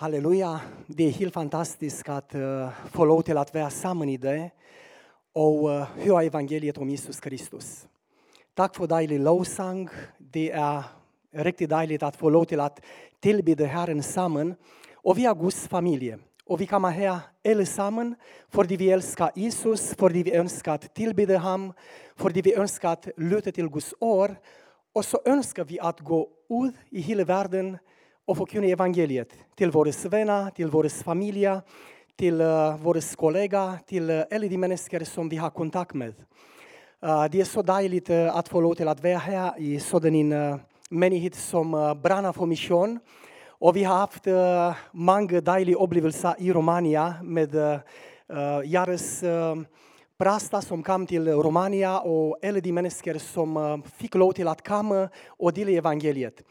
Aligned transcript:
Halleluja, 0.00 0.60
det 0.86 1.04
är 1.04 1.10
helt 1.10 1.34
fantastiskt 1.34 2.08
att 2.08 2.34
eh, 2.34 2.68
få 2.90 3.04
lov 3.04 3.22
till 3.22 3.38
att 3.38 3.54
vara 3.54 3.70
samman 3.70 4.08
i 4.08 4.16
det 4.16 4.50
och 5.32 5.72
eh, 5.72 5.86
höra 5.96 6.22
evangeliet 6.22 6.78
om 6.78 6.90
Jesus 6.90 7.20
Kristus. 7.20 7.86
Tack 8.54 8.76
för 8.76 8.86
dejlig 8.86 9.20
lovsång. 9.20 9.88
Det 10.18 10.50
är 10.50 10.82
riktigt 11.32 11.70
dejligt 11.70 12.02
att 12.02 12.16
få 12.16 12.30
lov 12.30 12.44
till 12.44 12.60
att 12.60 12.80
tillbeda 13.20 13.66
Herren 13.66 14.02
samman. 14.02 14.54
Och 14.94 15.18
vi 15.18 15.26
är 15.26 15.34
Guds 15.34 15.68
familj. 15.68 16.16
Och 16.44 16.60
vi 16.60 16.66
kommer 16.66 16.90
här 16.90 17.18
allesammans 17.44 18.16
för 18.48 18.64
att 18.64 18.70
vi 18.70 18.90
älskar 18.90 19.30
Jesus, 19.34 19.94
för 19.94 20.06
att 20.06 20.12
vi 20.12 20.34
önskar 20.34 20.74
att 20.74 20.94
tillbeda 20.94 21.38
honom, 21.38 21.72
för 22.16 22.30
att 22.30 22.36
vi 22.36 22.54
önskar 22.54 22.92
att 22.92 23.08
lyssna 23.16 23.52
till 23.52 23.68
Guds 23.68 23.94
ord. 23.98 24.34
Och 24.92 25.04
så 25.04 25.20
önskar 25.24 25.64
vi 25.64 25.80
att 25.80 26.00
gå 26.00 26.28
ut 26.50 26.74
i 26.90 27.00
hela 27.00 27.24
världen 27.24 27.78
och 28.28 28.36
förkunna 28.36 28.66
evangeliet 28.66 29.30
till 29.54 29.70
våra 29.70 30.08
vänner, 30.08 30.50
till 30.50 30.70
våra 30.70 30.88
familjer, 30.88 31.60
till 32.16 32.40
uh, 32.40 32.76
våra 32.76 33.00
kollegor, 33.16 33.72
till 33.86 34.10
uh, 34.10 34.24
alla 34.30 34.48
de 34.48 34.58
människor 34.58 35.04
som 35.04 35.28
vi 35.28 35.36
har 35.36 35.50
kontakt 35.50 35.94
med. 35.94 36.14
Uh, 37.04 37.24
det 37.30 37.40
är 37.40 37.44
så 37.44 37.62
dejligt 37.62 38.10
att 38.10 38.48
få 38.48 38.60
lov 38.60 38.74
till 38.74 38.88
att 38.88 39.02
vara 39.02 39.18
här 39.18 39.52
i 39.58 39.80
sådan 39.80 40.14
en 40.14 40.28
människa 40.28 40.64
menighet 40.90 41.34
som 41.34 41.70
brinner 41.70 41.94
brannar 41.94 42.32
för 42.32 42.46
mission. 42.46 43.00
Och 43.48 43.76
vi 43.76 43.84
har 43.84 43.96
haft 43.96 44.26
många 44.92 45.40
dejliga 45.40 45.78
upplevelser 45.78 46.34
i 46.38 46.52
Romania 46.52 47.14
med 47.22 47.80
Jares 48.64 49.24
prasta 50.18 50.60
som 50.60 50.82
kom 50.82 51.06
till 51.06 51.28
Romania 51.28 52.00
och 52.00 52.38
alla 52.42 52.60
de 52.60 52.72
människor 52.72 53.18
som 53.18 53.82
fick 53.96 54.14
lov 54.14 54.32
till 54.32 54.48
att 54.48 54.68
komma 54.68 55.08
och 55.28 55.52
dela 55.52 55.70
evangeliet. 55.70 56.42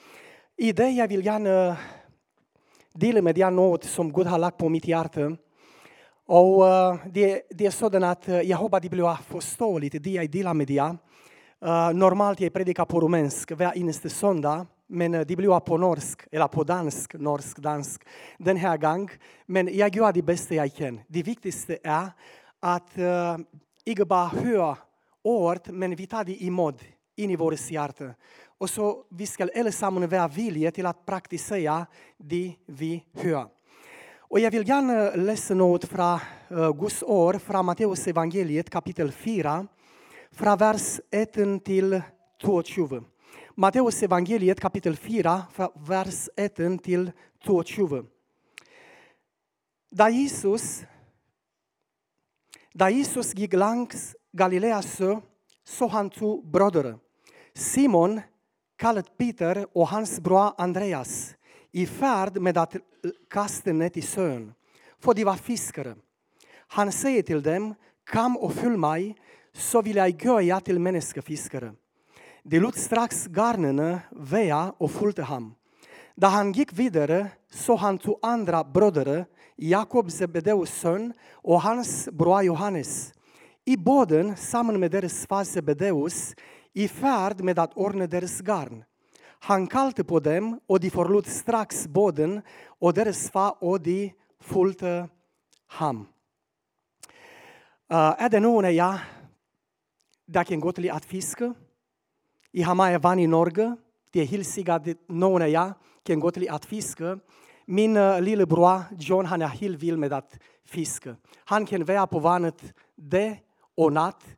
Idag 0.60 0.92
jag 0.92 1.08
vill 1.08 1.26
gärna 1.26 1.78
dela 2.94 3.22
med 3.22 3.38
er 3.38 3.52
något 3.52 3.84
som 3.84 4.14
Gud 4.14 4.28
har 4.28 4.40
lagt 4.40 4.58
på 4.58 4.70
mitt 4.70 4.88
hjärta. 4.88 5.38
Och 6.26 6.68
eh, 6.68 6.96
det, 7.06 7.42
det 7.50 7.66
är 7.66 7.72
sådant 7.72 8.06
att 8.06 8.28
eh, 8.28 8.42
jag 8.42 8.58
hoppas 8.58 8.82
det 8.82 8.90
blir 8.90 9.18
förståeligt 9.24 10.04
det 10.04 10.10
jag 10.10 10.32
delar 10.32 10.54
med 10.54 10.72
er. 10.72 10.98
Eh, 11.66 11.94
normalt 11.94 12.40
jag 12.40 12.54
predikar 12.54 12.86
på 12.86 13.00
rumänsk 13.00 13.52
varje 13.52 13.94
söndag, 13.94 14.66
men 14.88 15.12
det 15.12 15.36
blir 15.36 15.60
på 15.60 15.78
norsk, 15.78 16.22
eller 16.32 16.48
på 16.48 16.64
dansk, 16.64 17.14
norsk, 17.14 17.58
dansk, 17.58 18.02
den 18.38 18.58
här 18.58 18.78
gången. 18.78 19.10
Men 19.46 19.78
jag 19.78 19.96
gör 19.96 20.14
det 20.14 20.22
bästa 20.22 20.56
jag 20.56 20.74
kan. 20.74 21.00
Det 21.08 21.24
viktigaste 21.24 21.78
är 21.84 22.10
att 22.60 22.98
uh, 22.98 23.38
inte 23.86 24.06
bara 24.06 24.28
höra 24.28 24.78
ord, 25.24 25.70
men 25.70 25.96
vi 25.96 26.08
tar 26.08 26.24
det 26.24 26.44
emot 26.44 26.82
in 27.18 27.32
i 27.32 27.36
vårt 27.36 27.72
hjärta. 27.72 28.14
Och 28.58 28.70
så 28.70 29.06
vi 29.10 29.26
ska 29.26 29.48
allesammans 29.56 30.12
vara 30.12 30.28
villiga 30.28 30.72
till 30.72 30.86
att 30.86 31.06
praktisera 31.06 31.86
det 32.18 32.56
vi 32.66 33.04
hör. 33.14 33.48
Och 34.30 34.40
jag 34.40 34.52
vill 34.52 34.68
gärna 34.70 35.16
läsa 35.16 35.54
något 35.54 35.86
från 35.86 36.20
uh, 36.52 36.74
Guds 36.74 37.04
ord, 37.04 37.42
från 37.42 37.66
Matteus 37.66 38.08
evangeliet 38.08 38.70
kapitel 38.70 39.12
4, 39.12 39.68
från 40.32 40.58
vers 40.58 41.00
1 41.12 41.34
till 41.66 42.02
22. 42.64 43.04
Matteus 43.56 44.04
evangeliet 44.04 44.60
kapitel 44.60 44.96
4, 44.96 45.42
från 45.54 45.70
vers 45.76 46.30
1 46.36 46.84
till 46.84 47.12
22. 47.66 48.04
Da 49.92 50.10
Jesus, 50.10 50.84
da 52.74 52.90
Jesus 52.90 53.36
gick 53.36 53.54
längs 53.54 54.16
Galileas 54.32 54.98
sjö 54.98 55.20
så 55.64 55.88
han 55.88 56.10
två 56.10 56.42
bröder. 56.42 56.98
Simon, 57.58 58.22
kallad 58.78 59.18
Peter 59.18 59.66
och 59.74 59.88
hans 59.88 60.20
bror 60.20 60.52
Andreas 60.58 61.36
i 61.72 61.86
färd 61.86 62.42
med 62.42 62.58
att 62.58 62.76
kasta 63.30 63.74
nät 63.74 63.98
i 63.98 64.02
sjön, 64.02 64.54
för 65.00 65.14
de 65.14 65.24
var 65.24 65.36
fiskare. 65.36 65.96
Han 66.68 66.92
säger 66.92 67.22
till 67.22 67.42
dem, 67.44 67.76
kom 68.12 68.38
och 68.38 68.54
följ 68.54 68.78
mig, 68.78 69.16
så 69.54 69.82
vill 69.82 69.96
jag 69.96 70.24
göra 70.24 70.60
till 70.60 70.80
människofiskare. 70.80 71.74
De 72.44 72.60
lät 72.60 72.78
strax 72.78 73.28
garnen 73.28 73.98
väja 74.12 74.74
och 74.78 74.92
följde 74.92 75.24
honom. 75.24 75.56
Da 76.16 76.28
han 76.28 76.52
gick 76.52 76.74
vidare 76.74 77.28
så 77.52 77.76
han 77.76 77.98
två 77.98 78.20
andra 78.22 78.64
bröder, 78.64 79.26
Jakob 79.56 80.12
Zebedeus 80.12 80.80
son 80.80 81.14
och 81.32 81.62
hans 81.62 82.10
bror 82.12 82.42
Johannes, 82.42 83.14
i 83.66 83.78
båden 83.78 84.38
samman 84.38 84.80
med 84.80 84.92
deras 84.92 85.26
far 85.26 85.44
Zebedeus 85.44 86.36
i 86.78 86.88
färd 86.88 87.42
med 87.42 87.60
att 87.60 87.78
ordna 87.78 88.08
deras 88.08 88.42
garn. 88.42 88.84
Han 89.40 89.68
kallade 89.68 90.04
på 90.04 90.20
dem 90.20 90.60
och 90.68 90.80
de 90.80 90.90
förlot 90.90 91.28
strax 91.28 91.88
båden 91.88 92.42
och 92.68 92.94
deras 92.94 93.30
far 93.30 93.56
och 93.60 93.82
de 93.82 94.14
följde 94.40 95.10
ham. 95.68 96.08
Eh, 97.92 97.98
uh, 97.98 98.24
är 98.24 98.30
det 98.30 98.40
någon 98.40 98.66
av 98.66 98.72
er 98.72 99.00
där 100.26 100.44
kan 100.44 100.60
gå 100.60 100.72
till 100.72 100.92
att 100.92 101.06
fiska? 101.06 101.54
I 102.52 102.62
Hamaya 102.62 103.00
van 103.00 103.20
i 103.20 103.28
Norge, 103.28 103.76
det 104.12 104.22
är 104.22 104.26
helt 104.26 104.70
att 104.70 105.10
någon 105.10 105.42
av 105.42 105.50
er 105.50 105.74
kan 106.04 106.20
gå 106.20 106.32
till 106.32 106.50
att 106.50 106.66
fiska. 106.66 107.20
Min 107.66 107.98
eh, 107.98 108.16
uh, 108.16 108.22
lillebror 108.22 108.82
John 109.00 109.26
han 109.26 109.42
är 109.42 109.48
helt 109.48 109.84
vild 109.84 110.00
med 110.00 110.14
att 110.14 110.40
fiska. 110.66 111.16
Han 111.46 111.66
kan 111.66 111.86
vara 111.86 112.08
på 112.08 112.20
vattnet 112.20 112.74
dag 112.96 113.38
och 113.76 113.94
natt 113.94 114.38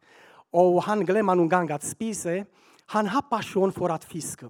och 0.51 0.83
han 0.83 1.05
glömmer 1.05 1.35
någon 1.35 1.49
gång 1.49 1.71
att 1.71 1.83
spisa. 1.83 2.29
Han 2.85 3.07
har 3.07 3.21
passion 3.21 3.71
för 3.71 3.89
att 3.89 4.03
fiska. 4.03 4.49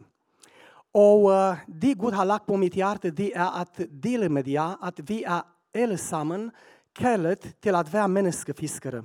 Och 0.92 1.30
uh, 1.30 1.56
det 1.68 1.94
Gud 1.94 2.14
har 2.14 2.26
lagt 2.26 2.46
på 2.46 2.58
mitt 2.58 2.76
hjärta 2.76 3.10
det 3.10 3.34
är 3.34 3.62
att 3.62 3.80
dela 3.90 4.30
med 4.30 4.48
er 4.48 4.76
att 4.82 5.00
vi 5.00 5.24
är 5.24 5.42
allesammans 5.76 6.54
kallat 6.94 7.62
till 7.62 7.76
att 7.76 7.94
vara 7.94 8.08
människofiskare. 8.08 9.04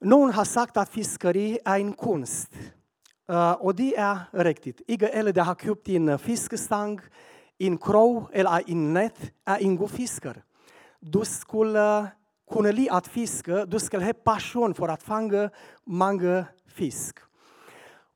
Någon 0.00 0.32
har 0.32 0.44
sagt 0.44 0.76
att 0.76 0.88
fiskeri 0.88 1.58
är 1.64 1.76
en 1.78 1.92
konst. 1.92 2.52
Uh, 3.30 3.52
och 3.52 3.74
det 3.74 3.96
är 3.96 4.18
riktigt. 4.32 4.80
Inte 4.86 5.18
alla 5.18 5.44
har 5.44 5.54
köpt 5.54 5.88
en 5.88 6.18
fiskestang, 6.18 7.00
en 7.58 7.78
krog 7.78 8.26
eller 8.32 8.70
en 8.70 8.94
nät 8.94 9.32
är 9.44 9.62
ingen 9.62 9.88
fiskare. 9.88 10.42
Du 11.00 11.24
skulle 11.24 12.06
kunna 12.52 12.70
lida 12.70 12.92
att 12.92 13.08
fiska, 13.08 13.66
du 13.66 13.78
ska 13.78 13.98
ha 13.98 14.12
passion 14.12 14.74
för 14.74 14.88
att 14.88 15.02
fånga 15.02 15.50
många 15.84 16.44
fisk. 16.68 17.18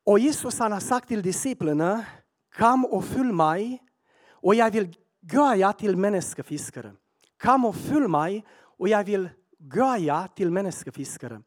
Och 0.04 0.19
Jesus 0.19 0.58
han 0.58 0.72
har 0.72 0.80
sagt 0.80 1.08
till 1.08 1.22
disciplerna, 1.22 2.04
kom 2.58 2.84
och 2.84 3.04
följ 3.04 3.32
mig 3.32 3.82
och 4.30 4.54
jag 4.54 4.70
vill 4.70 4.97
göra 5.32 5.56
er 5.56 5.72
till 5.72 5.97
människofiskare. 5.97 6.92
Kom 7.42 7.64
och 7.64 7.76
följ 7.76 8.08
mig 8.08 8.44
och 8.78 8.88
jag 8.88 9.04
vill 9.04 9.28
göra 9.74 9.98
er 9.98 10.28
till 10.36 10.50
människofiskare. 10.50 11.41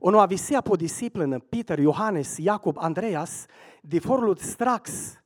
Och 0.00 0.12
när 0.12 0.26
vi 0.26 0.38
ser 0.38 0.60
på 0.60 0.76
disciplerna, 0.76 1.40
Peter, 1.40 1.78
Johannes, 1.78 2.40
Jakob, 2.40 2.78
Andreas, 2.78 3.48
de 3.82 4.00
förlot 4.00 4.40
strax 4.40 5.18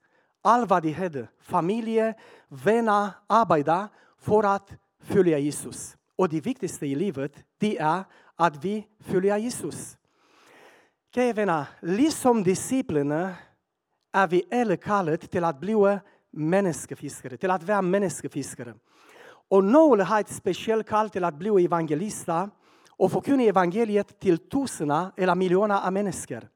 allt 0.43 0.71
vad 0.71 0.83
de 0.83 0.93
hade, 0.93 1.29
familj, 1.41 2.15
vänner, 2.49 3.11
arbete, 3.27 3.89
för 4.19 4.55
att 4.55 4.71
följa 5.03 5.39
Jesus. 5.39 5.97
Och 6.23 6.29
det 6.29 6.41
viktigaste 6.41 6.87
i 6.87 6.95
livet, 6.95 7.45
det 7.59 7.79
är 7.79 8.05
att 8.37 8.65
vi 8.65 8.87
följer 9.01 9.37
Jesus. 9.37 9.97
Kära 11.15 11.33
vänner, 11.33 11.65
liksom 11.81 12.43
disciplinerna 12.43 13.35
är 14.13 14.27
vi 14.27 14.43
alla 14.53 14.77
kallade 14.77 15.17
till 15.17 15.45
att 15.45 15.61
bli 15.61 15.99
människofiskare, 16.31 17.37
till 17.37 17.51
att 17.51 17.63
vara 17.63 17.83
människofiskare. 17.83 18.75
Och 19.49 19.65
några 19.65 20.05
har 20.05 20.21
ett 20.21 20.33
speciellt 20.33 20.87
kall 20.87 21.11
till 21.11 21.25
att 21.25 21.35
bli 21.35 21.65
evangelister 21.65 22.51
och 22.91 23.13
förkunna 23.13 23.43
evangeliet 23.43 24.21
till 24.21 24.39
tusen 24.39 24.91
eller 25.17 25.35
miljoner 25.35 25.87
av 25.87 25.93
människor. 25.93 26.49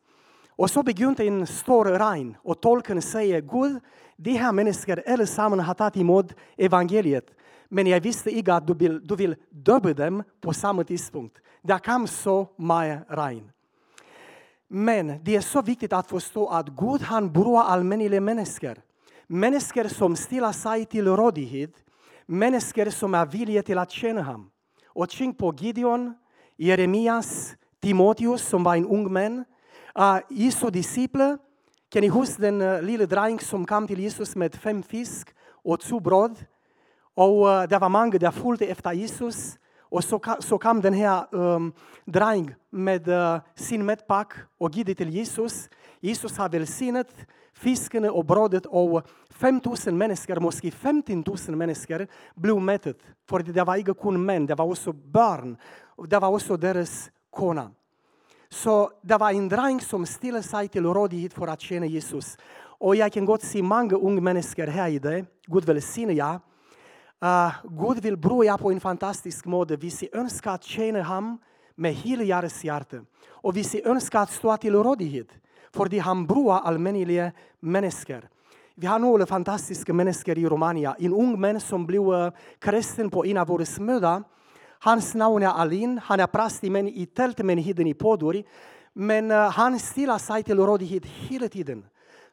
Och 0.57 0.71
så 0.71 0.83
begynte 0.83 1.25
en 1.25 1.47
stor 1.47 1.85
regn 1.85 2.37
och 2.43 2.61
tolken 2.61 3.03
säger 3.03 3.41
Gud, 3.41 3.81
de 4.17 4.33
här 4.33 4.53
människorna 4.53 5.03
allesammans 5.07 5.67
har 5.67 5.75
tagit 5.75 5.97
emot 5.97 6.33
evangeliet. 6.57 7.27
Men 7.69 7.87
jag 7.87 8.01
visste 8.01 8.31
inte 8.31 8.55
att 8.55 8.67
du 8.67 8.75
vill, 8.75 9.07
du 9.07 9.17
vill 9.17 9.37
döpa 9.51 9.95
dem 9.95 10.23
på 10.41 10.53
samma 10.53 10.85
tidpunkt. 10.85 11.37
Det 11.67 11.79
kam 11.79 12.07
så 12.07 12.49
Maja 12.57 13.01
rein. 13.09 13.51
Men 14.69 15.25
det 15.25 15.37
är 15.37 15.41
så 15.41 15.63
viktigt 15.63 15.93
att 15.93 16.09
förstå 16.09 16.49
att 16.49 16.69
Gud 16.69 17.03
han 17.03 17.33
bror 17.33 17.61
allmänliga 17.61 18.21
människor. 18.21 18.77
Människor 19.27 19.89
som 19.89 20.17
ställer 20.17 20.53
sig 20.53 20.85
till 20.85 21.07
rådighet. 21.09 21.75
Människor 22.27 22.91
som 22.91 23.15
är 23.15 23.27
villiga 23.27 23.63
till 23.63 23.79
att 23.79 23.91
tjäna 23.91 24.23
honom. 24.23 24.51
Och 24.87 25.11
tänk 25.11 25.39
på 25.39 25.55
Gideon, 25.59 26.15
Jeremias, 26.57 27.55
Timoteus 27.81 28.43
som 28.43 28.65
var 28.65 28.77
en 28.77 28.87
ung 28.87 29.13
man. 29.13 29.45
Uh, 29.99 30.19
Jesu 30.31 30.71
discipler, 30.71 31.39
kan 31.89 32.01
ni 32.01 32.09
huska 32.09 32.43
den 32.43 32.63
eh, 32.63 32.75
uh, 32.75 32.83
lilla 32.83 33.07
dreng 33.07 33.41
som 33.41 33.67
kom 33.67 33.87
till 33.87 34.01
Jesus 34.01 34.37
med 34.37 34.55
fem 34.55 34.83
fisk 34.83 35.29
och 35.65 35.81
två 35.81 36.01
bröd? 36.01 36.45
Och 37.15 37.47
uh, 37.47 37.63
det 37.63 37.79
var 37.79 37.89
många 37.89 38.21
som 38.21 38.33
följde 38.33 38.67
efter 38.67 38.93
Jesus. 38.93 39.59
Och 39.91 40.05
så, 40.05 40.21
så 40.41 40.59
kom 40.59 40.81
den 40.81 40.95
här 40.95 41.35
um, 41.35 41.73
dreng 42.05 42.55
med 42.71 43.09
uh, 43.09 43.41
sin 43.55 43.87
mätpack 43.87 44.33
och 44.59 44.71
gick 44.71 44.97
till 44.97 45.11
Jesus. 45.11 45.69
Jesus 46.01 46.39
har 46.39 46.49
välsignat 46.49 47.09
fisken 47.55 48.05
och 48.05 48.25
brödet 48.25 48.67
och 48.67 49.07
5 49.31 49.61
000 49.87 49.95
människor, 49.95 50.41
måske 50.41 50.71
15 50.71 51.25
000 51.49 51.57
människor 51.57 52.07
blev 52.35 52.61
mättet. 52.61 52.99
För 53.29 53.39
det 53.39 53.65
var 53.65 53.77
inte 53.77 53.95
kun 53.95 54.25
män, 54.25 54.47
det 54.47 54.55
var 54.55 54.65
också 54.65 54.93
barn. 54.93 55.57
Det 56.09 56.19
var 56.19 56.29
också 56.29 56.57
deras 56.57 57.11
kona. 57.31 57.71
Så 58.49 58.91
det 59.03 59.19
var 59.19 59.31
en 59.31 59.49
dräng 59.49 59.81
som 59.81 60.07
ställde 60.07 60.43
sig 60.43 60.69
till 60.69 60.87
rådighet 60.87 61.33
för 61.33 61.47
att 61.47 61.61
tjäna 61.61 61.87
Jesus. 61.87 62.39
Och 62.79 62.97
jag 62.97 63.13
kan 63.13 63.25
gott 63.25 63.43
se 63.43 63.63
många 63.63 63.97
unga 63.97 64.21
människor 64.21 64.67
här 64.67 64.89
i 64.89 64.99
det. 64.99 65.25
Gud 65.47 65.65
välsigne 65.65 66.13
er. 66.13 66.41
Uh, 67.23 67.55
Gud 67.65 68.03
vill 68.03 68.17
broja 68.17 68.59
på 68.59 68.71
en 68.71 68.81
fantastisk 68.81 69.45
måde. 69.45 69.77
Vi 69.77 69.91
ser 69.91 70.17
önska 70.17 70.51
att 70.51 70.65
tjäna 70.65 71.03
honom 71.03 71.39
med 71.75 71.95
hela 71.95 72.23
hjärtats 72.23 72.65
hjärta. 72.65 72.97
Och 73.29 73.57
vi 73.57 73.65
ser 73.65 73.89
önska 73.89 74.21
att 74.21 74.33
stå 74.33 74.57
till 74.57 74.75
rådighet. 74.75 75.29
För 75.73 75.89
det 75.89 75.99
han 75.99 76.27
broar 76.27 76.61
allmänliga 76.61 77.33
människor. 77.61 78.29
Vi 78.75 78.87
har 78.87 78.99
några 78.99 79.27
fantastiska 79.27 79.93
människor 79.93 80.39
i 80.39 80.47
Romania. 80.47 80.97
En 80.99 81.13
ung 81.13 81.41
man 81.41 81.61
som 81.61 81.87
blev 81.87 82.15
eh, 82.15 82.33
kristen 82.59 83.11
på 83.11 83.25
en 83.27 83.37
av 83.37 83.47
våra 83.47 83.65
möten. 83.81 84.25
Hans 84.79 85.15
namn 85.15 85.43
är 85.43 85.47
Alin. 85.47 86.01
Han 86.05 86.21
är 86.21 86.27
präst 86.27 86.65
i 86.65 87.07
tältmenigheten 87.07 87.87
i 87.87 87.95
Podor. 87.95 88.35
Men 88.35 88.45
Eh, 88.95 89.01
men 89.01 89.31
han 89.31 89.79
stilla 89.79 90.19
sig 90.19 90.43
till 90.43 90.59
rådighet 90.59 91.07
hela 91.07 91.49
tiden 91.49 91.85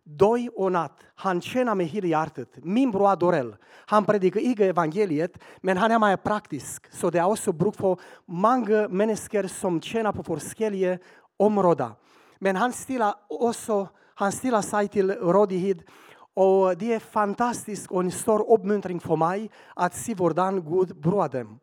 dag 0.03 0.49
och 0.55 0.71
natt. 0.71 0.99
Han 1.15 1.41
tjänar 1.41 1.75
med 1.75 1.87
hela 1.87 2.07
hjärtat. 2.07 2.47
Min 2.63 2.91
bror 2.91 3.15
Dorell, 3.15 3.55
han 3.85 4.05
predikar 4.05 4.39
inte 4.39 4.65
evangeliet, 4.65 5.37
men 5.61 5.77
han 5.77 5.91
är 5.91 5.99
mer 5.99 6.17
praktisk. 6.17 6.85
Så 6.91 7.09
det 7.09 7.19
är 7.19 7.27
också 7.27 7.51
bruk 7.51 7.75
för 7.75 7.97
många 8.25 8.87
människor 8.87 9.47
som 9.47 9.81
tjänar 9.81 10.11
på 10.11 10.33
olika 10.33 10.97
områden. 11.37 11.91
Men 12.39 12.55
han 12.55 12.73
stilla 12.73 13.15
också 13.27 13.87
han 14.15 14.31
stilla 14.31 14.61
sig 14.61 14.87
till 14.87 15.11
rådighet 15.11 15.77
och 16.33 16.77
det 16.77 16.93
är 16.93 16.99
fantastiskt 16.99 17.91
och 17.91 18.01
en 18.01 18.11
stor 18.11 18.51
uppmuntran 18.51 18.99
för 18.99 19.15
mig 19.15 19.49
att 19.75 19.95
se 19.95 20.13
hurdan 20.13 20.61
Gud 20.61 21.01
bror 21.01 21.29
dem. 21.29 21.59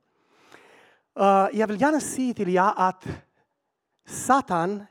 Uh, 1.21 1.49
jag 1.59 1.67
vill 1.67 1.81
gärna 1.81 2.01
säga 2.01 2.35
till 2.35 2.49
er 2.49 2.73
att 2.77 3.07
Satan 4.09 4.85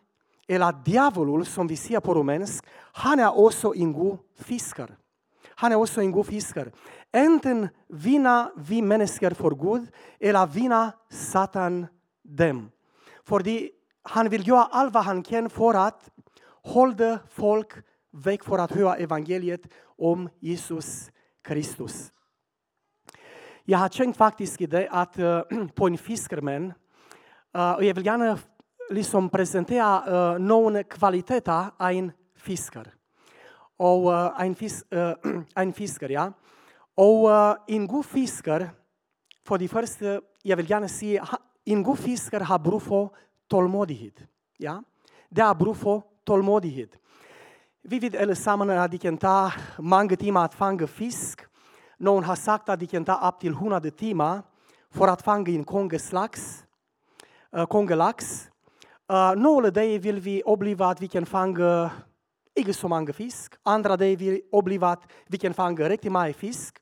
eller 0.48 0.74
djävulen 0.86 1.46
som 1.46 1.68
vi 1.68 1.76
ser 1.76 2.00
på 2.00 2.14
romersk, 2.14 2.66
han 2.94 3.20
är 3.20 3.38
också 3.38 3.76
en 3.76 3.94
god 3.94 4.18
fiskare. 4.40 4.96
Han 5.50 5.72
är 5.72 5.76
också 5.76 6.02
en 6.02 6.12
god 6.12 6.26
fiskare. 6.26 6.72
Enten 7.12 7.70
vinner 7.88 8.50
vi 8.56 8.82
människor 8.82 9.32
för 9.32 9.50
Gud 9.50 9.88
eller 10.20 10.48
vinner 10.48 10.92
Satan 11.10 11.88
dem. 12.24 12.72
För 13.24 13.40
det, 13.40 13.70
han 14.04 14.30
vill 14.30 14.48
göra 14.48 14.64
allt 14.64 14.94
vad 14.94 15.04
han 15.04 15.24
kan 15.24 15.50
för 15.50 15.74
att 15.74 16.10
hålla 16.64 17.20
folk 17.30 17.74
väck 18.12 18.44
för 18.44 18.58
att 18.58 18.72
höra 18.72 18.96
evangeliet 18.96 19.62
om 19.98 20.30
Jesus 20.40 21.12
Kristus. 21.44 22.12
Jag 23.64 23.78
har 23.78 23.90
tänkt 23.90 24.18
faktiskt 24.18 24.62
i 24.62 24.66
det 24.66 24.88
att 24.92 25.20
uh, 25.20 25.68
på 25.76 25.88
en 25.88 25.98
fiskerman, 25.98 26.74
uh, 27.58 27.72
och 27.72 27.84
jag 27.84 27.94
vill 27.94 28.06
gärna 28.06 28.38
liksom 28.90 29.30
presentera 29.30 30.04
uh, 30.34 30.40
någon 30.40 30.84
kvalitet 30.84 31.42
av 31.48 31.92
en 31.92 32.12
fiskare. 32.36 32.92
Och 33.78 34.12
uh, 34.12 34.42
en, 34.42 34.56
fis, 34.56 34.86
uh, 34.94 35.42
en 35.56 35.74
fiskare, 35.74 36.14
ja. 36.14 36.34
Och 36.96 37.30
uh, 37.30 37.56
en 37.68 37.88
god 37.88 38.06
fiskare, 38.06 38.70
för 39.46 39.58
det 39.58 39.68
första, 39.68 40.22
jag 40.44 40.58
vill 40.58 40.70
gärna 40.70 40.88
säga, 40.88 41.28
en 41.66 41.84
god 41.84 42.00
fiskare 42.00 42.44
har 42.44 42.60
bruk 42.60 42.84
för 42.84 43.10
tålmodighet. 43.48 44.14
Ja? 44.58 44.84
Det 45.30 45.42
är 45.42 45.56
bruk 45.56 45.78
för 45.78 46.02
tålmodighet. 46.24 46.90
Vi 47.82 48.00
vet 48.00 48.22
allesammans 48.22 48.72
att 48.72 48.92
det 48.92 48.98
kan 48.98 49.18
ta 49.18 49.52
många 49.78 50.16
timmar 50.16 50.46
att 50.46 50.54
fånga 50.54 50.88
fisk. 50.88 51.42
Någon 51.98 52.24
har 52.24 52.36
sagt 52.36 52.70
att 52.70 52.80
det 52.80 52.88
kan 52.88 53.06
ta 53.06 53.30
upp 53.30 53.40
till 53.40 53.52
100 53.52 53.80
timmar 53.80 54.42
för 54.92 55.08
att 55.08 55.22
fånga 55.22 55.50
en 55.50 55.64
kongelax. 55.64 56.64
Uh, 57.58 57.66
kongelax. 57.66 58.50
Eh, 59.10 59.16
uh, 59.16 59.36
några 59.36 59.72
dagar 59.72 60.00
vill 60.00 60.20
vi 60.20 60.44
uppleva 60.46 60.88
att 60.88 61.02
vi 61.02 61.08
kan 61.08 61.26
fånga 61.26 61.92
inte 62.56 62.74
så 62.74 62.88
många 62.88 63.14
fisk. 63.14 63.54
Andra 63.64 63.98
dagar 63.98 64.16
vill 64.16 64.32
vi 64.32 64.42
uppleva 64.52 64.90
att 64.90 65.04
vi 65.28 65.38
kan 65.38 65.54
fånga 65.54 65.90
riktigt 65.90 66.12
mycket 66.12 66.36
fisk. 66.36 66.78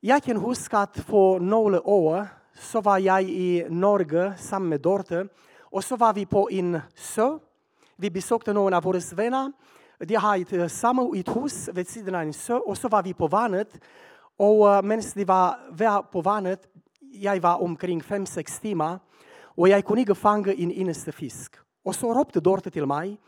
Jag 0.00 0.22
kan 0.22 0.36
huska 0.36 0.78
att 0.78 0.96
för 0.96 1.40
några 1.40 1.82
år 1.82 2.26
så 2.58 2.80
var 2.80 2.98
jag 2.98 3.22
i 3.22 3.66
Norge 3.68 4.34
samman 4.38 4.68
med 4.68 4.80
Dorte. 4.80 5.28
Och 5.60 5.84
så 5.84 5.96
var 5.96 6.12
vi 6.12 6.26
på 6.26 6.50
en 6.50 6.80
sjö. 6.96 7.38
Vi 7.96 8.10
besökte 8.10 8.52
någon 8.52 8.74
av 8.74 8.82
våra 8.82 9.00
vänner. 9.14 9.52
De 9.98 10.14
har 10.14 10.38
ett 10.38 10.52
eh, 10.52 10.68
samma 10.68 11.18
ett 11.18 11.36
hus 11.36 11.68
vid 11.72 11.88
sidan 11.88 12.14
av 12.14 12.22
en 12.22 12.32
sjö. 12.32 12.54
Och 12.54 12.78
så 12.78 12.88
var 12.88 13.02
vi 13.02 13.14
på 13.14 13.28
vattnet. 13.28 13.80
Och 14.36 14.66
uh, 14.66 14.76
eh, 14.76 14.82
medan 14.82 15.04
de 15.14 15.24
var 15.24 16.02
på 16.02 16.20
vattnet, 16.20 16.60
jag 17.00 17.40
var 17.40 17.62
omkring 17.62 18.02
fem 18.02 18.26
sex 18.26 18.60
timmar. 18.60 18.98
Och 19.54 19.68
jag 19.68 19.84
kunde 19.84 20.00
inte 20.00 20.14
fånga 20.14 20.52
en 20.52 20.72
endaste 20.72 21.12
fisk. 21.12 21.54
Och 21.84 21.94
så 21.94 22.14
ropte 22.14 22.40
Dorte 22.40 22.70
till 22.70 22.86
mig, 22.86 23.18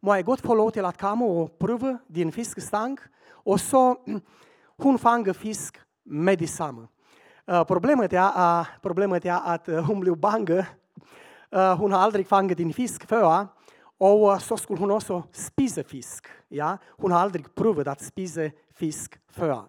må 0.00 0.14
jag 0.14 0.24
gott 0.24 0.40
få 0.40 0.54
lov 0.54 0.70
till 0.70 0.84
att 0.84 1.00
komma 1.00 1.24
och 1.24 1.58
pröva 1.58 1.98
din 2.06 2.32
fiskstang? 2.32 2.98
Och 3.30 3.60
så 3.60 3.96
hon 4.76 4.98
fångade 4.98 5.34
fisk 5.34 5.76
med 6.04 6.38
detsamma. 6.38 6.88
Uh, 7.50 7.64
problemet, 7.64 8.12
är, 8.12 8.60
uh, 8.60 8.66
problemet 8.82 9.24
är 9.24 9.54
att 9.54 9.68
uh, 9.68 9.80
hon 9.80 10.00
blev 10.00 10.16
bange. 10.16 10.66
Uh, 11.56 11.74
hon 11.76 11.92
har 11.92 11.98
aldrig 11.98 12.28
fångat 12.28 12.60
en 12.60 12.72
fisk 12.72 13.06
förr. 13.06 13.46
Och 13.98 14.42
så 14.42 14.56
skulle 14.56 14.80
hon 14.80 14.90
också 14.90 15.22
spisa 15.32 15.82
fisk. 15.82 16.26
Ja? 16.48 16.78
Hon 16.88 17.12
har 17.12 17.20
aldrig 17.20 17.54
provat 17.54 17.88
att 17.88 18.02
spisa 18.02 18.40
fisk 18.74 19.18
förr. 19.32 19.62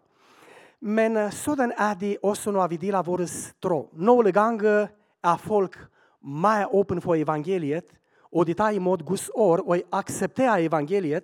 Men 0.80 1.32
sådan 1.32 1.72
är 1.78 1.96
det 1.96 2.18
också 2.22 2.51
när 2.51 2.68
vi 2.68 2.78
delar 2.78 3.04
vår 3.04 3.25
tro. 3.62 3.89
Några 3.94 4.32
gånger 4.32 4.89
är 5.22 5.38
folk 5.38 5.75
meget 6.22 6.68
öppen 6.74 7.02
for 7.02 7.16
evangeliet, 7.16 7.86
och 8.32 8.46
de 8.46 8.54
tar 8.54 8.74
emot 8.74 9.06
Guds 9.06 9.30
ord 9.34 9.60
og 9.60 9.82
accepterer 9.92 10.60
evangeliet, 10.60 11.24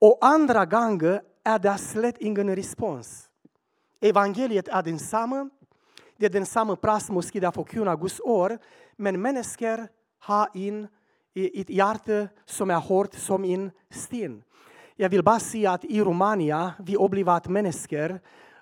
og 0.00 0.18
andra 0.22 0.64
gange 0.64 1.20
er 1.44 1.58
der 1.58 1.76
slet 1.76 2.16
ingen 2.20 2.56
respons. 2.56 3.28
Evangeliet 4.02 4.68
är 4.68 4.82
densamma, 4.82 5.50
det 6.16 6.26
är 6.26 6.30
den 6.30 6.46
prasmus 6.46 6.78
plads 6.80 7.10
måske 7.10 7.40
der 7.40 7.96
Guds 7.96 8.20
ord, 8.24 8.58
men 8.96 9.20
människor 9.22 9.88
har 10.18 10.48
ett 11.34 11.70
hjärta 11.70 12.28
som 12.46 12.70
är 12.70 12.80
hårt 12.80 13.14
som 13.14 13.44
en 13.44 13.70
sten. 13.90 14.42
Jag 14.96 15.08
vill 15.08 15.22
bara 15.22 15.40
säga 15.40 15.72
att 15.72 15.84
i 15.84 16.00
Romania, 16.00 16.72
vi 16.78 16.94
har 16.94 17.08
blivit 17.08 17.48
människor 17.48 18.20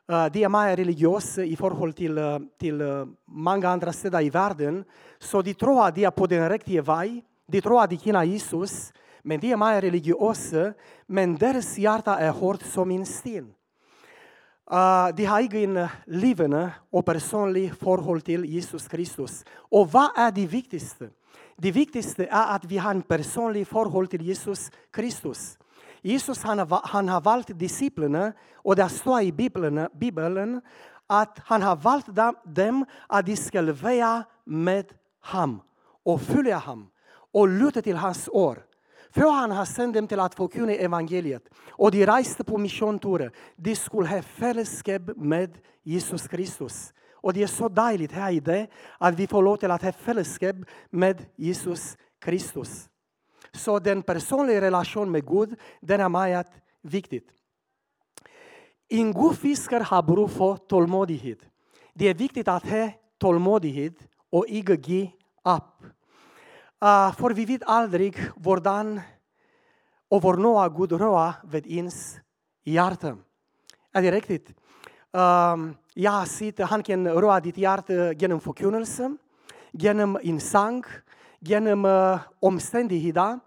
Eh, 0.09 0.29
de 0.33 0.41
er 0.41 0.49
mer 0.49 0.73
religiøse 0.73 1.45
i 1.45 1.57
forhold 1.57 1.93
til, 1.93 2.17
uh, 2.17 2.39
eh, 2.39 2.45
til 2.61 2.81
eh, 2.81 3.09
mange 3.29 3.69
andre 3.69 3.93
steder 3.93 4.25
i 4.25 4.31
verden, 4.33 4.85
så 5.21 5.43
de 5.43 5.53
tror, 5.53 5.83
at 5.85 5.97
de 5.97 6.05
er 6.05 6.11
på 6.11 6.27
den 6.27 6.51
rigtige 6.51 6.87
vej, 6.87 7.21
de 7.53 7.61
tror, 7.61 7.83
at 7.83 7.91
de 7.91 7.99
kender 7.99 8.23
Jesus, 8.23 8.91
men 9.23 9.41
de 9.41 9.53
er 9.53 9.61
mer 9.61 9.83
religiøse, 9.83 10.73
men 11.09 11.37
deres 11.37 11.77
hjerte 11.77 12.11
er 12.11 12.33
hårt 12.33 12.65
som 12.65 12.91
en 12.91 13.05
sten. 13.05 13.53
Uh, 14.65 15.13
de 15.17 15.27
har 15.27 15.41
ikke 15.41 15.63
en 15.63 15.77
och 15.77 16.71
og 16.93 17.05
personlig 17.05 17.73
forhold 17.75 18.23
til 18.23 18.55
Jesus 18.55 18.89
Kristus. 18.89 19.45
Og 19.71 19.93
vad 19.93 20.11
er 20.17 20.31
det 20.31 20.53
viktigaste? 20.53 21.11
Det 21.63 21.75
vigtigste 21.75 22.25
er, 22.25 22.55
at 22.55 22.71
vi 22.71 22.77
har 22.77 22.91
en 22.91 23.03
personlig 23.03 23.67
forhold 23.67 24.09
til 24.09 24.27
Jesus 24.27 24.71
Kristus. 24.93 25.59
Jesus 26.03 26.43
han 26.43 26.59
har, 26.59 26.81
han 26.85 27.09
har 27.09 27.21
valt 27.21 27.59
disciplene, 27.59 28.33
och 28.55 28.77
det 28.77 28.89
står 28.89 29.23
i 29.23 29.33
Bibeln, 29.33 29.89
Bibeln 29.95 30.61
att 31.07 31.39
han 31.45 31.63
har 31.63 31.77
valt 31.77 32.07
dem, 32.45 32.85
att 33.07 33.27
de 33.27 33.37
ska 33.37 33.61
leva 33.61 34.25
med 34.45 34.85
ham 35.21 35.61
och 36.05 36.21
följa 36.21 36.59
ham 36.59 36.87
och 37.33 37.49
lytte 37.49 37.83
till 37.83 37.97
hans 37.97 38.29
ord. 38.29 38.59
För 39.11 39.31
han 39.31 39.51
har 39.51 39.65
sänt 39.65 39.95
dem 39.95 40.07
till 40.07 40.21
att 40.21 40.35
förkunna 40.35 40.73
evangeliet, 40.73 41.43
och 41.71 41.91
de 41.91 42.07
reste 42.07 42.45
på 42.45 42.59
missionture, 42.59 43.31
de 43.57 43.77
skulle 43.77 44.09
ha 44.09 44.23
fällskap 44.23 45.03
med 45.17 45.59
Jesus 45.83 46.29
Kristus. 46.29 46.93
Och 47.15 47.33
det 47.33 47.43
är 47.43 47.47
så 47.47 47.69
dejligt 47.69 48.13
här 48.13 48.33
i 48.33 48.41
det 48.41 48.67
att 48.99 49.15
vi 49.15 49.27
får 49.27 49.43
lov 49.43 49.57
til 49.57 49.71
at 49.71 49.83
have 49.83 50.65
med 50.91 51.25
Jesus 51.37 51.97
Kristus. 52.21 52.89
Så 53.53 53.79
den 53.79 54.03
personliga 54.03 54.61
relationen 54.61 55.11
med 55.11 55.27
Gud, 55.27 55.57
den 55.81 56.01
är 56.01 56.09
mycket 56.09 56.53
viktig. 56.83 57.23
En 58.89 59.13
god 59.13 59.39
fiskare 59.39 59.83
har 59.83 60.03
bruk 60.03 60.31
för 60.31 60.57
tålmodighet. 60.57 61.39
Det 61.95 62.09
är 62.09 62.15
viktigt 62.15 62.49
att 62.49 62.71
ha 62.71 62.91
tålmodighet 63.19 63.95
och 64.31 64.47
inte 64.47 64.75
ge 64.75 65.11
upp. 65.45 65.83
Uh, 66.85 67.13
för 67.13 67.35
vi 67.35 67.45
vet 67.45 67.63
aldrig, 67.67 68.17
hur 68.17 68.33
vår 68.37 69.01
hvornår 70.09 70.79
Gud 70.79 70.93
rör 70.93 71.33
vid 71.45 71.67
ens 71.67 72.17
hjärta. 72.65 73.17
Är 73.93 74.03
det 74.03 74.11
riktigt? 74.11 74.49
Uh, 75.17 75.53
um, 75.53 75.77
jag 75.95 76.11
har 76.11 76.27
set, 76.27 76.59
han 76.59 76.83
kan 76.83 77.09
röra 77.09 77.41
ditt 77.41 77.59
hjärta 77.59 78.13
genom 78.13 78.41
förkunnelse, 78.41 79.17
genom 79.73 80.19
en 80.23 80.41
sang, 80.41 80.85
gennem 81.45 81.85
uh, 81.85 82.19
omstændigheder. 82.43 83.39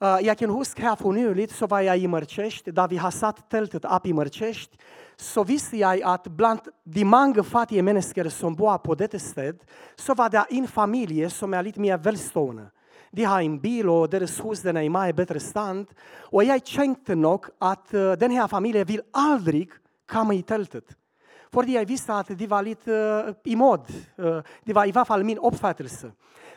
Uh, 0.00 0.18
jeg 0.24 0.36
kan 0.36 0.50
huske 0.50 0.82
her 0.82 0.94
for 0.94 1.12
nyligt, 1.12 1.52
så 1.52 1.66
var 1.66 1.80
jeg 1.80 1.98
i 1.98 2.06
Mărcești, 2.06 2.70
da 2.70 2.86
vi 2.86 2.96
har 2.96 3.10
sat 3.10 3.44
teltet 3.50 3.84
op 3.84 4.06
i 4.06 4.12
Mărcești, 4.12 4.76
så 5.18 5.42
vidste 5.42 5.78
jeg 5.78 6.02
at 6.04 6.28
blandt 6.36 6.68
de 6.94 7.04
mange 7.04 7.44
fattige 7.44 7.82
mennesker 7.82 8.28
som 8.28 8.56
bor 8.56 8.76
på 8.76 8.94
dette 8.94 9.18
sted, 9.18 9.54
så 9.96 10.14
var 10.14 10.28
der 10.28 10.44
en 10.50 10.68
familie 10.68 11.30
som 11.30 11.54
er 11.54 11.62
lidt 11.62 11.78
mere 11.78 12.04
velstående. 12.04 12.70
De 13.16 13.24
har 13.24 13.40
en 13.40 13.60
bil, 13.60 13.88
og 13.88 14.12
deres 14.12 14.38
hus 14.38 14.60
den 14.60 14.76
er 14.76 14.80
i 14.80 14.88
meget 14.88 15.16
bedre 15.16 15.40
stand. 15.40 15.86
Og 16.32 16.46
jeg 16.46 16.64
tænkte 16.64 17.14
nok 17.14 17.50
at 17.62 17.94
uh, 17.94 18.00
den 18.00 18.30
her 18.30 18.46
familie 18.46 18.86
vil 18.86 19.00
aldrig 19.14 19.68
komme 20.08 20.36
i 20.36 20.42
teltet. 20.42 20.96
Fordi 21.52 21.74
jeg 21.74 21.88
vidste 21.88 22.12
at 22.12 22.38
de 22.38 22.50
var 22.50 22.62
lidt 22.62 22.88
uh, 22.88 23.34
imod. 23.44 23.84
Uh, 24.18 24.40
det 24.66 24.74
var 24.74 24.84
i 24.84 24.90
hvert 24.90 25.06
fall 25.06 25.24
min 25.24 25.38
opfattelse. 25.38 26.12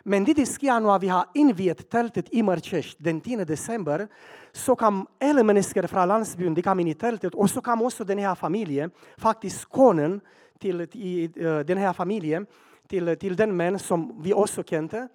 Men 0.05 0.25
det 0.25 0.47
sker 0.47 0.79
når 0.79 0.99
vi 1.01 1.07
har 1.07 1.29
indviet 1.35 1.87
teltet 1.91 2.29
i 2.31 2.41
Mărcești 2.41 3.03
den 3.03 3.21
10. 3.21 3.33
E 3.41 3.43
december, 3.43 4.07
så 4.53 4.75
kom 4.75 5.07
alle 5.19 5.43
mennesker 5.43 5.87
fra 5.87 6.05
landsbyen 6.05 6.55
de 6.55 6.61
kom 6.61 6.79
ind 6.79 6.89
i 6.89 6.93
teltet, 6.93 7.35
og 7.35 7.49
så 7.49 7.61
kom 7.61 7.81
også 7.81 8.03
den 8.03 8.19
e 8.19 8.21
her 8.21 8.33
familie, 8.33 8.89
faktisk 9.17 9.69
konen 9.69 10.21
til 10.61 10.87
i, 10.93 11.27
uh, 11.27 11.65
den 11.67 11.77
e 11.77 11.81
her 11.81 11.91
familie, 11.93 12.45
til, 12.89 13.17
til 13.17 13.37
den 13.37 13.51
mand, 13.51 13.79
som 13.79 14.11
vi 14.23 14.31
også 14.31 14.63
kände. 14.63 15.07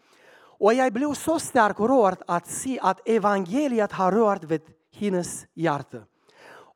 Og 0.60 0.76
jeg 0.76 0.92
blev 0.92 1.14
så 1.14 1.38
stærkt 1.38 1.80
rørt 1.80 2.22
at 2.28 2.48
se 2.48 2.78
at 2.84 3.00
evangeliet 3.06 3.92
har 3.92 4.12
rørt 4.12 4.48
ved 4.50 4.60
hennes 4.92 5.46
hjerte. 5.56 6.04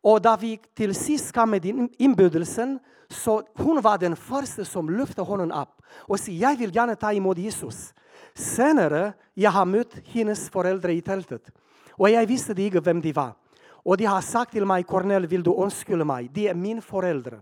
Och 0.04 0.23
där 0.23 0.37
vi 0.37 0.61
till 0.75 0.94
sist 0.94 1.32
kom 1.32 1.50
med 1.50 1.88
inbjudelsen 1.99 2.78
så 3.08 3.42
hon 3.54 3.80
var 3.80 3.99
den 3.99 4.16
första 4.16 4.64
som 4.64 4.90
lyfte 4.90 5.23
honom 5.23 5.50
upp 5.62 5.82
och 5.92 6.20
sa 6.20 6.32
jag 6.32 6.56
vill 6.58 6.76
gärna 6.76 6.94
ta 6.96 7.12
emot 7.12 7.38
Jesus. 7.38 7.94
Senare 8.34 9.12
jag 9.34 9.50
har 9.50 9.64
mött 9.64 9.94
hennes 10.04 10.50
föräldrar 10.50 10.90
i 10.90 11.00
tältet, 11.00 11.50
och 11.90 12.11
jag 12.11 12.26
visste 12.26 12.62
inte 12.62 12.80
vem 12.80 13.00
de 13.00 13.12
var. 13.12 13.32
Och 13.66 13.96
de 13.96 14.04
har 14.04 14.20
sagt 14.20 14.52
till 14.52 14.66
mig, 14.66 14.82
Cornel, 14.82 15.26
vill 15.26 15.42
du 15.42 15.62
önska 15.62 15.96
mig? 15.96 16.28
De 16.32 16.49
är 16.49 16.54
min 16.54 16.82
föräldrar. 16.82 17.40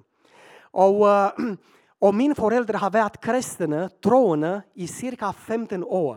Och, 0.70 1.10
eh, 1.10 1.30
och 1.98 2.14
min 2.14 2.34
föräldrar 2.34 2.78
har 2.78 2.90
varit 2.90 3.24
kristna, 3.24 3.88
troende, 3.88 4.62
i 4.74 4.86
cirka 4.86 5.32
15 5.32 5.84
år. 5.84 6.16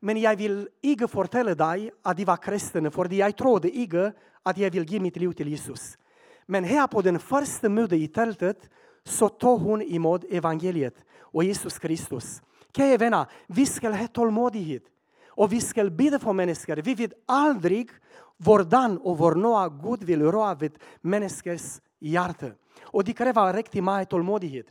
Men 0.00 0.20
jag 0.20 0.36
vill 0.36 0.68
inte 0.82 1.06
berätta 1.06 1.54
dig, 1.54 1.90
att 2.02 2.16
de 2.16 2.24
var 2.24 2.36
kristna, 2.36 2.90
för 2.90 3.12
jag 3.12 3.36
trodde 3.36 3.70
inte 3.70 4.12
att 4.42 4.58
jag 4.58 4.70
vill 4.70 4.92
ge 4.92 5.00
mitt 5.00 5.16
liv 5.16 5.32
till 5.32 5.48
Jesus. 5.48 5.98
Men 6.46 6.64
här 6.64 6.86
på 6.86 7.02
den 7.02 7.18
första 7.18 7.68
mötet 7.68 7.98
i 7.98 8.08
tältet 8.08 8.70
så 9.04 9.28
tog 9.28 9.60
hon 9.60 9.82
emot 9.82 10.24
evangeliet 10.24 10.94
och 11.20 11.44
Jesus 11.44 11.78
Kristus. 11.78 12.42
Kära 12.76 12.96
vänner, 12.96 13.26
vi 13.46 13.66
ska 13.66 13.90
ha 13.90 14.06
tålmodighet 14.06 14.82
och 15.28 15.52
vi 15.52 15.60
ska 15.60 15.84
bida 15.84 16.18
för 16.18 16.32
människor. 16.32 16.76
Vi 16.76 16.94
vet 16.94 17.12
aldrig, 17.26 17.90
hvordan 18.36 18.98
och 18.98 19.16
hvornår 19.16 19.82
Gud 19.82 20.02
vill 20.02 20.22
röra 20.22 20.54
vid 20.54 20.72
människors 21.00 21.80
hjärta. 22.00 22.50
Och 22.82 23.04
det 23.04 23.12
kräver 23.12 23.52
riktigt 23.52 23.84
mycket 23.84 24.10
tålmodighet. 24.10 24.66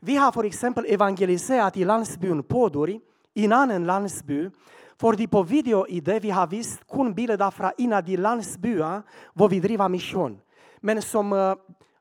Vi 0.00 0.16
har 0.16 0.32
för 0.32 0.44
exempel 0.44 0.86
evangeliserat 0.88 1.76
i 1.76 1.84
landsbyn 1.84 2.42
Podori, 2.42 3.00
i 3.34 3.44
en 3.44 3.52
annan 3.52 3.86
landsby, 3.86 4.50
fordi 5.00 5.26
på 5.26 5.42
video 5.42 5.86
i 5.88 6.00
det 6.00 6.22
vi 6.22 6.30
har 6.30 6.46
visst, 6.46 6.86
kun 6.88 7.14
billeder 7.14 7.50
fra 7.50 7.72
en 7.78 8.02
de 8.06 8.16
landsbyer, 8.16 9.02
vi 9.50 9.60
driver 9.60 9.88
mission. 9.88 10.40
Men 10.80 11.02
som 11.02 11.32
uh, 11.32 11.54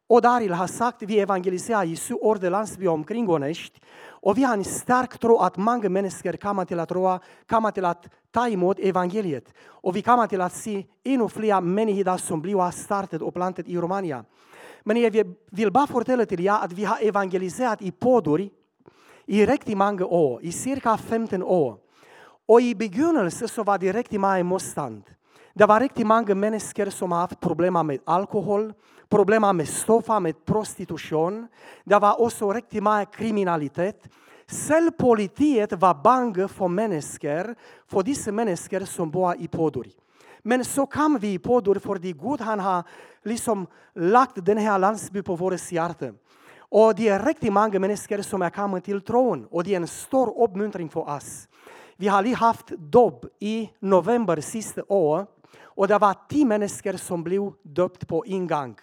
Odaril 0.08 0.54
har 0.54 0.68
sagt, 0.68 1.02
vi 1.02 1.20
evangeliserar 1.20 1.86
i 1.86 1.96
syv 1.96 2.18
år 2.22 2.36
de 2.36 2.50
landsbyer 2.50 2.90
omkring 2.90 3.30
Onești, 3.30 3.80
och 4.26 4.38
vi 4.38 4.44
har 4.44 4.54
en 4.54 4.64
stark 4.64 5.18
tro 5.20 5.38
att 5.38 5.58
många 5.58 5.90
människor 5.90 6.38
kommer 6.38 6.66
till 6.66 6.80
att 6.80 6.90
tro, 6.90 7.20
kommer 7.48 7.72
till 7.72 7.86
att 7.86 8.08
ta 8.32 8.48
emot 8.48 8.80
evangeliet. 8.80 9.54
Och 9.84 9.96
vi 9.96 10.02
kommer 10.02 10.28
till 10.28 10.42
att 10.42 10.54
se 10.54 10.86
ännu 11.04 11.30
fler 11.30 11.62
människor 11.62 12.18
som 12.18 12.42
blir 12.42 12.72
startet 12.72 13.22
och 13.22 13.34
plantet 13.34 13.68
i 13.68 13.78
Romania. 13.78 14.26
Men 14.84 14.98
jag 14.98 15.36
vill 15.52 15.72
bara 15.72 15.88
fortälla 15.88 16.26
till 16.26 16.46
er 16.46 16.52
att 16.52 16.72
vi 16.72 16.86
har 16.86 16.98
evangeliserat 17.02 17.82
i 17.82 17.92
Podori 17.92 18.52
i 19.26 19.46
riktigt 19.46 19.78
många 19.78 20.06
år, 20.06 20.44
i 20.44 20.52
cirka 20.52 20.98
15 20.98 21.44
år. 21.44 21.85
Och 22.46 22.62
i 22.62 22.76
begynnelsen 22.76 23.48
så 23.48 23.64
var 23.64 23.78
det 23.78 23.92
riktigt 23.92 24.22
många 24.22 24.44
motstånd. 24.44 25.04
Det 25.54 25.66
var 25.66 25.80
riktigt 25.80 26.08
många 26.08 26.36
människor 26.36 26.90
som 26.90 27.12
har 27.12 27.20
haft 27.20 27.40
problem 27.40 27.88
med 27.88 28.00
alkohol, 28.06 28.74
problem 29.10 29.58
med 29.58 29.68
stoffa, 29.68 30.20
med 30.20 30.46
prostitution. 30.46 31.48
Det 31.84 32.00
var 32.00 32.22
också 32.22 32.54
riktigt 32.54 32.84
mycket 32.84 33.16
kriminalitet. 33.16 34.08
Selv 34.48 34.92
politiet 34.92 35.74
var 35.74 35.94
bange 36.04 36.48
för 36.48 36.68
människor, 36.68 37.56
för 37.88 38.04
dessa 38.04 38.32
människor 38.32 38.86
som 38.86 39.12
bor 39.12 39.36
i 39.38 39.48
Podori. 39.48 39.92
Men 40.44 40.66
så 40.66 40.86
kom 40.86 41.18
vi 41.18 41.34
i 41.34 41.40
för 41.40 41.96
att 41.96 42.02
Gud 42.02 42.42
han 42.42 42.60
har 42.60 42.84
liksom 43.24 43.68
lagt 43.96 44.46
den 44.46 44.58
här 44.58 44.80
landsbyn 44.80 45.24
på 45.24 45.36
vårt 45.36 45.72
hjärta. 45.72 46.14
Och 46.58 46.96
det 46.96 47.08
är 47.08 47.26
riktigt 47.26 47.54
många 47.54 47.80
människor 47.80 48.22
som 48.22 48.42
har 48.42 48.50
kommit 48.50 48.84
till 48.84 49.02
tron 49.02 49.48
och 49.52 49.64
det 49.64 49.74
är 49.74 49.78
en 49.78 49.88
stor 49.88 50.44
uppmuntran 50.44 50.90
för 50.90 51.10
oss. 51.10 51.48
Vi 51.98 52.08
har 52.08 52.36
haft 52.36 52.68
dop 52.68 53.26
i 53.40 53.70
november 53.80 54.42
sista 54.42 54.84
år, 54.88 55.28
och 55.64 55.88
det 55.88 55.98
var 55.98 56.16
tio 56.30 56.46
människor 56.46 56.98
som 56.98 57.24
blev 57.24 57.52
döpta 57.64 58.06
på 58.06 58.26
en. 58.28 58.76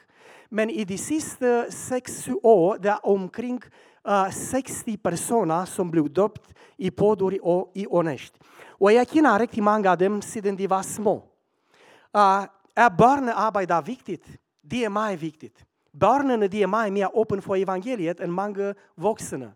Men 0.49 0.71
i 0.71 0.85
de 0.85 0.99
sidste 0.99 1.66
6-7 1.69 2.40
år, 2.42 2.87
är 2.87 3.07
omkring 3.07 3.61
eh, 4.09 4.31
60 4.31 4.97
personer, 4.97 5.64
som 5.64 5.90
blev 5.90 6.12
döpt 6.12 6.54
i 6.76 6.90
Podori 6.90 7.38
och 7.42 7.71
i 7.75 7.87
Onest. 7.87 8.35
Och 8.66 8.92
jag 8.92 9.09
känner 9.09 9.38
riktigt 9.38 9.64
många 9.64 9.90
av 9.90 9.99
dem, 9.99 10.23
sedan 10.23 10.57
de 10.57 10.66
var 10.66 10.83
små. 10.83 11.23
Eh, 12.14 12.45
är 12.75 12.90
barnarbete 12.90 13.83
viktigt? 13.87 14.26
Det 14.62 14.85
är 14.85 14.90
mycket 14.90 15.23
viktigt. 15.23 15.64
Barnen 15.92 16.40
de 16.40 16.62
er 16.62 16.66
meget 16.66 16.92
mere 16.92 17.09
åbne 17.12 17.42
evangeliet 17.62 18.21
än 18.21 18.31
många 18.31 18.75
vuxna. 18.97 19.52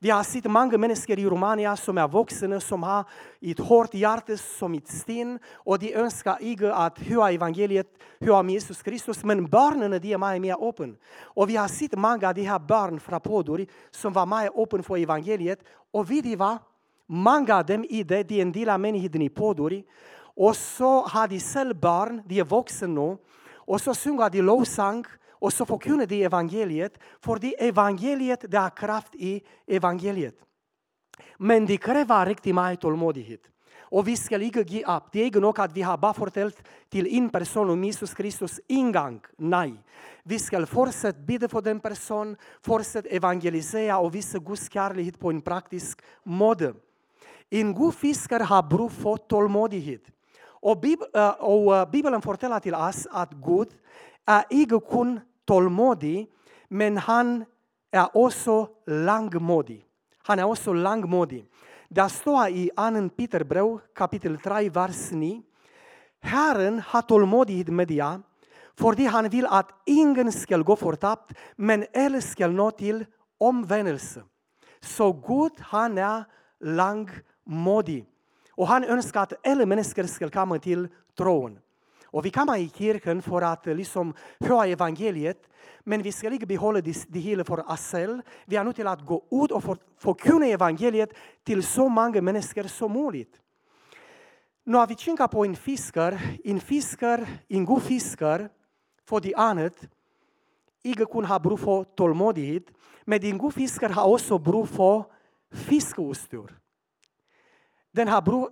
Vi 0.00 0.10
har 0.10 0.22
sett 0.22 0.44
många 0.44 0.78
människor 0.78 1.18
i 1.18 1.24
Romania 1.24 1.76
som 1.76 1.98
är 1.98 2.08
vuxna, 2.08 2.60
som 2.60 2.82
har 2.82 3.04
ett 3.40 3.58
hårt 3.58 3.94
hjärta 3.94 4.36
som 4.36 4.74
ett 4.74 4.88
sten 4.88 5.38
och 5.54 5.78
de 5.78 5.94
önskar 5.94 6.42
inte 6.42 6.74
att 6.74 6.98
höra 6.98 7.30
evangeliet, 7.30 7.86
höra 8.20 8.38
om 8.38 8.50
Jesus 8.50 8.82
Kristus, 8.82 9.24
men 9.24 9.46
barnen 9.46 10.00
de 10.00 10.12
är 10.12 10.18
mer 10.18 10.34
och 10.34 10.40
mer 10.40 10.68
öppna. 10.68 10.94
Och 11.22 11.48
vi 11.48 11.56
har 11.56 11.68
sett 11.68 11.98
många 11.98 12.28
av 12.28 12.34
de 12.34 12.42
här 12.42 12.58
barn 12.58 13.00
från 13.00 13.20
Podor 13.20 13.66
som 13.90 14.12
var 14.12 14.26
mer 14.26 14.62
öppna 14.62 14.82
för 14.82 14.96
evangeliet 14.96 15.58
och 15.92 16.10
vet 16.10 16.24
ni 16.24 16.36
vad? 16.36 16.58
många 17.08 17.56
av 17.56 17.66
dem 17.66 17.84
i 17.88 18.02
det, 18.02 18.22
de 18.22 18.38
är 18.38 18.42
en 18.42 18.52
del 18.52 18.68
av 18.68 18.80
männigheten 18.80 19.22
i 19.22 19.28
Podor. 19.28 19.82
Och 20.36 20.56
så 20.56 21.02
har 21.02 21.28
de 21.28 21.40
själva 21.40 21.74
barn, 21.74 22.22
de 22.26 22.40
är 22.40 22.44
vuxna 22.44 22.88
nu, 22.88 23.16
och 23.54 23.80
så 23.80 23.94
sjunger 23.94 24.30
de 24.30 24.42
lovsång 24.42 25.04
och 25.38 25.52
så 25.52 25.66
förkunnar 25.66 26.06
de 26.06 26.24
evangeliet, 26.24 26.98
för 27.20 27.38
det 27.38 27.68
evangeliet, 27.68 28.44
det 28.48 28.58
har 28.58 28.70
kraft 28.70 29.14
i 29.14 29.42
evangeliet. 29.66 30.34
Men 31.36 31.66
det 31.66 31.76
kräver 31.76 32.26
riktigt 32.26 32.54
mycket 32.54 32.80
tålmodighet. 32.80 33.40
Och 33.90 34.08
vi 34.08 34.16
ska 34.16 34.42
inte 34.42 34.62
ge 34.62 34.84
upp. 34.84 35.02
Det 35.12 35.20
är 35.20 35.26
inte 35.26 35.40
nog 35.40 35.60
att 35.60 35.72
vi 35.72 35.82
har 35.82 35.98
bara 35.98 36.14
fortällt 36.14 36.62
till 36.88 37.06
en 37.06 37.28
person 37.28 37.70
om 37.70 37.84
Jesus 37.84 38.14
Kristus 38.14 38.60
ingång. 38.66 39.20
Nej. 39.36 39.74
Vi 40.22 40.38
ska 40.38 40.66
fortsätta 40.66 41.18
bidra 41.18 41.48
för 41.48 41.62
den 41.62 41.80
personen, 41.80 42.36
fortsätta 42.62 43.08
evangelisera 43.08 43.98
och 43.98 44.14
visa 44.14 44.38
Guds 44.38 44.72
kärlek 44.72 45.18
på 45.18 45.30
en 45.30 45.40
praktisk 45.40 46.00
måde. 46.22 46.74
En 47.50 47.74
god 47.74 47.94
fiskare 47.94 48.42
har 48.42 48.62
bruk 48.62 48.92
för 48.92 49.16
tålmodighet. 49.16 50.02
Och, 50.60 50.80
Bib 50.80 51.00
eh, 51.14 51.30
och 51.30 51.76
eh, 51.76 51.90
Bibeln 51.90 52.22
förtäller 52.22 52.60
till 52.60 52.74
oss 52.74 53.06
att 53.10 53.32
Gud 53.32 53.68
är 54.28 54.44
inte 54.50 54.80
kun 54.90 55.20
tålmodig, 55.44 56.28
men 56.68 56.96
han 56.96 57.44
är 57.90 58.16
också 58.16 58.68
långmodig. 58.86 59.84
Han 60.18 60.38
är 60.38 60.44
också 60.44 60.72
långmodig. 60.72 61.44
Det 61.88 62.08
står 62.08 62.48
i 62.48 62.70
Annen 62.76 63.10
Peterbrev 63.10 63.78
kapitel 63.94 64.38
3, 64.38 64.70
vers 64.70 65.10
9. 65.10 65.42
Herren 66.20 66.82
har 66.86 67.02
tålmodighet 67.02 67.68
med 67.68 67.88
dig, 67.88 68.20
för 68.78 69.08
han 69.08 69.28
vill 69.28 69.46
att 69.46 69.70
ingen 69.86 70.32
ska 70.32 70.56
gå 70.56 70.76
förtapt, 70.76 71.32
men 71.56 71.86
alla 71.94 72.20
ska 72.20 72.48
nå 72.48 72.70
till 72.70 73.04
omvändelse. 73.38 74.22
Så 74.80 75.12
Gud, 75.12 75.52
han 75.58 75.98
är 75.98 76.24
långmodig. 76.60 78.06
Och 78.52 78.68
han 78.68 78.84
önskar 78.84 79.22
att 79.22 79.46
alla 79.46 79.66
människor 79.66 80.06
ska 80.06 80.30
komma 80.30 80.58
till 80.58 80.88
tron. 81.18 81.58
Och 82.10 82.24
vi 82.24 82.30
kommer 82.30 82.56
i 82.56 82.70
kyrkan 82.74 83.22
för 83.22 83.42
att 83.42 83.66
eh, 83.66 83.74
liksom 83.74 84.14
höra 84.40 84.66
evangeliet, 84.66 85.48
men 85.84 86.02
vi 86.02 86.12
ska 86.12 86.32
inte 86.32 86.46
behålla 86.46 86.80
det 86.80 87.20
hela 87.20 87.44
för 87.44 87.70
oss 87.72 87.90
själva. 87.90 88.22
Vi 88.46 88.56
är 88.56 88.64
nu 88.64 88.72
till 88.72 88.86
att 88.86 89.06
gå 89.06 89.24
ut 89.30 89.50
och 89.50 89.78
förkunna 89.98 90.46
evangeliet 90.46 91.10
till 91.44 91.62
så 91.62 91.88
många 91.88 92.22
människor 92.22 92.62
som 92.62 92.92
möjligt. 92.92 93.40
Nu 94.64 94.76
har 94.76 94.86
vi 94.86 94.94
tänkt 94.94 95.30
på 95.30 95.44
en 95.44 95.56
fiskare, 95.56 96.20
en 96.44 96.60
fiskare, 96.60 97.28
en 97.48 97.64
god 97.64 97.82
fiskare, 97.82 98.48
för 99.08 99.20
det 99.20 99.34
annat, 99.34 99.88
inte 100.82 101.04
kun 101.04 101.24
har 101.24 101.40
bruk 101.40 101.60
för 101.60 101.84
tålmodighet, 101.84 102.66
men 103.04 103.24
en 103.24 103.38
god 103.38 103.54
fiskare 103.54 103.92
har 103.92 104.06
också 104.12 104.38
bruk 104.38 104.68
för 104.68 105.04
fiskeutstyr. 105.50 106.50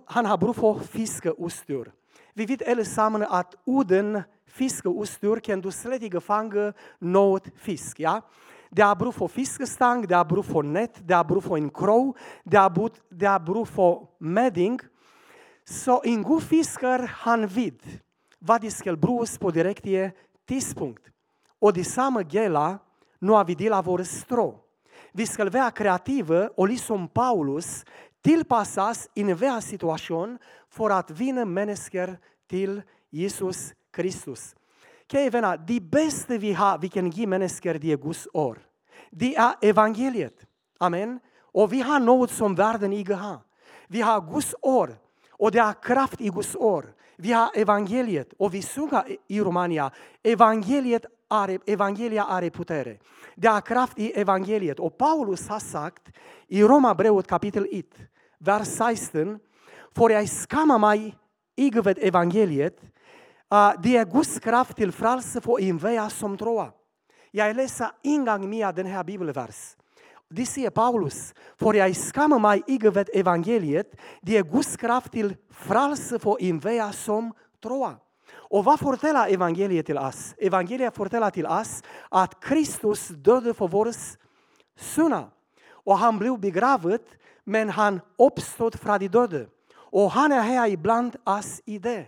han 0.05 0.25
har 0.25 0.37
bruk 0.37 0.55
för 0.55 0.79
fiskeutstyr. 0.79 1.91
Vi 2.37 2.45
vet 2.45 2.67
allesammans 2.67 3.25
att 3.29 3.55
utan 3.65 4.23
fiskeutstyr 4.45 5.39
kan 5.39 5.61
du 5.61 5.71
slet 5.71 6.01
inte 6.01 6.19
fånga 6.19 6.73
något 6.99 7.47
fisk. 7.55 7.99
Ja? 7.99 8.21
Det 8.69 8.81
är 8.81 8.95
brug 8.95 9.13
för 9.13 9.27
fiskestang, 9.27 10.07
det 10.07 10.15
är 10.15 10.25
brug 10.25 10.45
för 10.45 10.63
nät, 10.63 10.95
det 11.07 11.13
är 11.13 11.23
brug 11.23 11.43
för 11.43 11.57
en 11.57 11.69
krog, 11.69 12.17
det 12.43 12.57
är 12.57 12.69
brug, 12.69 12.91
det 13.09 13.25
är 13.25 13.39
brug 13.39 13.67
för 13.67 14.07
mädding. 14.19 14.79
Så 15.65 16.01
en 16.03 16.23
god 16.23 16.43
fiskare, 16.43 17.09
han 17.11 17.47
vet 17.47 17.81
vad 18.39 18.61
det 18.61 18.71
ska 18.71 18.95
brukas 18.95 19.37
på 19.37 19.51
direkt 19.51 19.83
tidpunkt. 20.47 21.03
Och 21.59 21.73
detsamma 21.73 22.21
gäller 22.21 22.77
när 23.19 23.43
vi 23.43 23.55
delar 23.55 23.83
våra 23.83 24.05
strå. 24.05 24.59
Vi 25.11 25.27
ska 25.27 25.49
vara 25.49 25.71
kreativa 25.71 26.49
och 26.55 26.67
liksom 26.67 27.07
Paulus 27.07 27.85
tillpassas 28.21 29.09
i 29.13 29.23
varje 29.23 29.61
situation 29.61 30.37
för 30.69 30.89
att 30.89 31.11
vinna 31.11 31.45
människor 31.45 32.17
till 32.47 32.81
Jesus 33.09 33.73
Kristus. 33.91 34.55
Kära 35.11 35.29
vänner, 35.29 35.57
det 35.67 35.79
bästa 35.79 36.37
vi 36.37 36.53
har, 36.53 36.77
vi 36.77 36.89
kan 36.89 37.09
ge 37.09 37.27
människor, 37.27 37.73
det 37.73 37.91
är 37.91 37.97
Guds 37.97 38.27
år. 38.33 38.57
Det 39.11 39.35
är 39.35 39.53
evangeliet. 39.61 40.45
Amen. 40.79 41.19
Och 41.39 41.73
vi 41.73 41.81
har 41.81 41.99
något 41.99 42.31
som 42.31 42.55
världen 42.55 42.93
inte 42.93 43.13
har. 43.13 43.39
Vi 43.87 44.01
har 44.01 44.33
Guds 44.33 44.55
år. 44.61 44.97
Och 45.31 45.51
det 45.51 45.59
är 45.59 45.73
kraft 45.83 46.21
i 46.21 46.29
Guds 46.29 46.55
år. 46.55 46.93
Vi 47.19 47.31
har 47.31 47.49
evangeliet 47.55 48.33
och 48.37 48.53
vi 48.53 48.61
sjunger 48.61 49.17
i 49.27 49.41
Romania, 49.41 49.91
evangeliet 50.23 51.05
är, 51.29 51.59
evangelia 51.65 52.23
are 52.23 52.49
putere. 52.49 52.97
Det 53.35 53.47
är 53.47 53.61
kraft 53.61 53.99
i 53.99 54.11
evangeliet. 54.11 54.79
Och 54.79 54.97
Paulus 54.97 55.47
har 55.47 55.59
sagt 55.59 56.03
i 56.47 56.63
Romarbrevet 56.63 57.27
kapitel 57.27 57.67
1, 57.71 57.85
vers 58.37 58.67
16, 58.67 59.39
för 59.95 60.09
jag 60.09 60.29
skammar 60.29 60.79
mig 60.79 61.15
icke 61.57 61.95
evangeliet, 61.97 62.81
det 63.83 63.97
är 63.97 64.01
e 64.01 64.09
Guds 64.11 64.39
kraft 64.39 64.75
till 64.75 64.91
frälse 64.91 65.41
för 65.41 65.61
envar 65.61 66.09
som 66.09 66.37
tror. 66.37 66.71
Jag 67.31 67.55
läser 67.55 67.89
en 68.03 68.25
gång 68.25 68.49
mer 68.49 68.73
den 68.73 68.85
här 68.85 69.03
bibelvers. 69.03 69.75
Det 70.29 70.45
säger 70.45 70.67
e 70.67 70.71
Paulus, 70.71 71.33
för 71.57 71.73
jag 71.73 71.95
skammar 71.95 72.39
mig 72.39 72.63
icke 72.67 72.89
vid 72.89 73.09
evangeliet, 73.13 73.95
det 74.21 74.37
är 74.37 74.45
e 74.45 74.49
Guds 74.51 74.77
kraft 74.77 75.11
till 75.11 75.35
frälse 75.51 76.19
för 76.19 76.37
envar 76.39 76.91
som 76.91 77.33
tror. 77.63 77.95
Och 78.49 78.63
vad 78.63 78.79
förtäller 78.79 79.33
evangeliet 79.33 79.85
till 79.85 79.97
oss? 79.97 80.35
Evangeliet 80.37 80.95
förtäller 80.95 81.29
till 81.29 81.45
oss 81.45 81.83
att 82.09 82.43
Kristus 82.43 83.07
dödade 83.07 83.53
för 83.53 83.67
våra 83.67 83.93
synder. 84.79 85.25
Och 85.69 85.97
han 85.97 86.19
blev 86.19 86.39
begravd, 86.39 87.01
men 87.43 87.69
han 87.69 88.01
uppstod 88.17 88.79
från 88.79 88.99
de 88.99 89.07
döda. 89.07 89.45
Och 89.91 90.11
han 90.11 90.31
är 90.31 90.41
här 90.41 90.67
ibland 90.67 91.15
oss 91.23 91.61
i 91.65 91.79
det. 91.79 92.07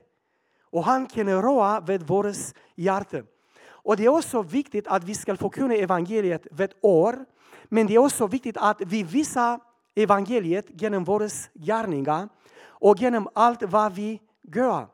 Och 0.72 0.84
han 0.84 1.08
kan 1.08 1.42
röra 1.42 1.80
vid 1.80 2.04
vårt 2.04 2.36
hjärta. 2.76 3.24
Och 3.68 3.98
det 3.98 4.06
är 4.06 4.10
också 4.10 4.42
viktigt 4.42 4.88
att 4.88 5.04
vi 5.04 5.16
ska 5.16 5.36
förkunna 5.36 5.74
evangeliet 5.76 6.48
vid 6.52 6.74
år. 6.82 7.26
Men 7.70 7.88
det 7.88 7.96
är 7.96 8.00
också 8.00 8.28
viktigt 8.28 8.58
att 8.58 8.82
vi 8.82 9.04
visar 9.04 9.60
evangeliet 9.96 10.82
genom 10.82 11.04
våra 11.04 11.30
gärningar 11.54 12.30
och 12.62 12.98
genom 12.98 13.28
allt 13.34 13.64
vad 13.64 13.94
vi 13.94 14.22
gör. 14.56 14.88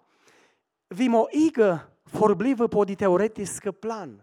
Vi 0.90 1.10
må 1.10 1.30
inte 1.32 1.80
förbliva 2.06 2.68
på 2.68 2.86
det 2.86 2.96
teoretiska 2.96 3.74
plan. 3.74 4.22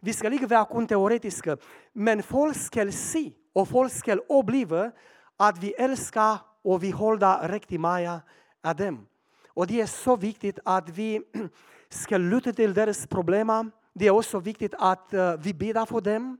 Vi 0.00 0.12
ska 0.12 0.32
inte 0.32 0.46
vara 0.46 0.64
kun 0.64 0.86
teoretiska, 0.86 1.56
men 1.92 2.22
folk 2.22 2.56
ska 2.56 2.92
se 2.92 3.32
och 3.54 3.68
folk 3.68 3.92
ska 3.92 4.14
uppleva 4.14 4.90
att 5.36 5.58
vi 5.58 5.72
älskar 5.72 6.38
och 6.66 6.82
vi 6.82 6.90
håller 6.90 7.48
riktigt 7.48 7.80
mycket 7.80 8.22
av 8.62 8.76
dem. 8.76 9.06
Och 9.54 9.66
det 9.66 9.80
är 9.80 9.86
så 9.86 10.16
viktigt 10.16 10.58
att 10.64 10.88
vi 10.88 11.22
ska 11.88 12.16
lyssna 12.16 12.52
till 12.52 12.74
deras 12.74 13.06
problem. 13.06 13.70
Det 13.92 14.06
är 14.06 14.10
också 14.10 14.38
viktigt 14.38 14.74
att 14.78 15.08
vi 15.38 15.54
ber 15.54 15.86
för 15.86 16.00
dem. 16.00 16.38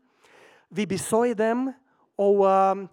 Vi 0.69 0.87
besöker 0.87 1.35
dem. 1.35 1.73
Och 2.17 2.47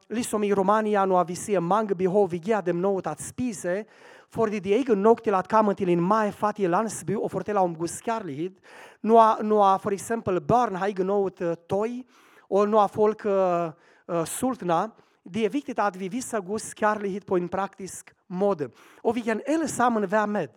liksom 0.10 0.44
i 0.44 0.54
Romania 0.54 1.06
nu 1.06 1.24
vi 1.28 1.36
ser 1.36 1.60
många 1.60 1.96
behov, 1.96 2.30
vi 2.30 2.38
ger 2.38 2.62
dem 2.62 2.82
något 2.82 3.08
att 3.08 3.22
spisa. 3.22 3.84
För 4.30 4.48
det 4.48 4.74
är 4.74 4.78
inte 4.78 4.96
nog 4.96 5.24
till 5.24 5.36
att 5.36 5.52
komma 5.52 5.74
till 5.74 5.90
en 5.90 6.08
mycket 6.08 6.36
fattig 6.36 6.70
landsby 6.70 7.16
och 7.16 7.32
fortälla 7.32 7.62
om 7.62 7.74
Guds 7.74 8.04
kärlek. 8.06 8.54
Nu, 9.02 9.14
nu 9.42 9.80
för 9.84 9.92
exempel 9.92 10.42
barn 10.42 10.76
har 10.76 10.88
inte 10.88 11.04
något 11.04 11.68
toy 11.68 12.04
och 12.40 12.70
nu 12.70 12.78
är 12.78 12.88
folk 12.88 13.26
uh, 13.26 13.72
uh, 14.12 14.26
sultna 14.26 14.92
det 15.24 15.46
är 15.46 15.50
viktigt 15.50 15.80
att 15.80 15.96
vi 15.96 16.10
visar 16.10 16.42
Guds 16.42 16.78
kärlek 16.78 17.26
på 17.26 17.38
en 17.38 17.50
praktisk 17.50 18.10
måde. 18.28 18.70
Och 19.02 19.18
vi 19.18 19.22
kan 19.22 19.42
allesammans 19.48 20.12
vara 20.12 20.28
med 20.28 20.50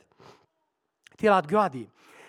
till 1.16 1.33
att 1.33 1.50
göra 1.50 1.68
det. 1.68 1.87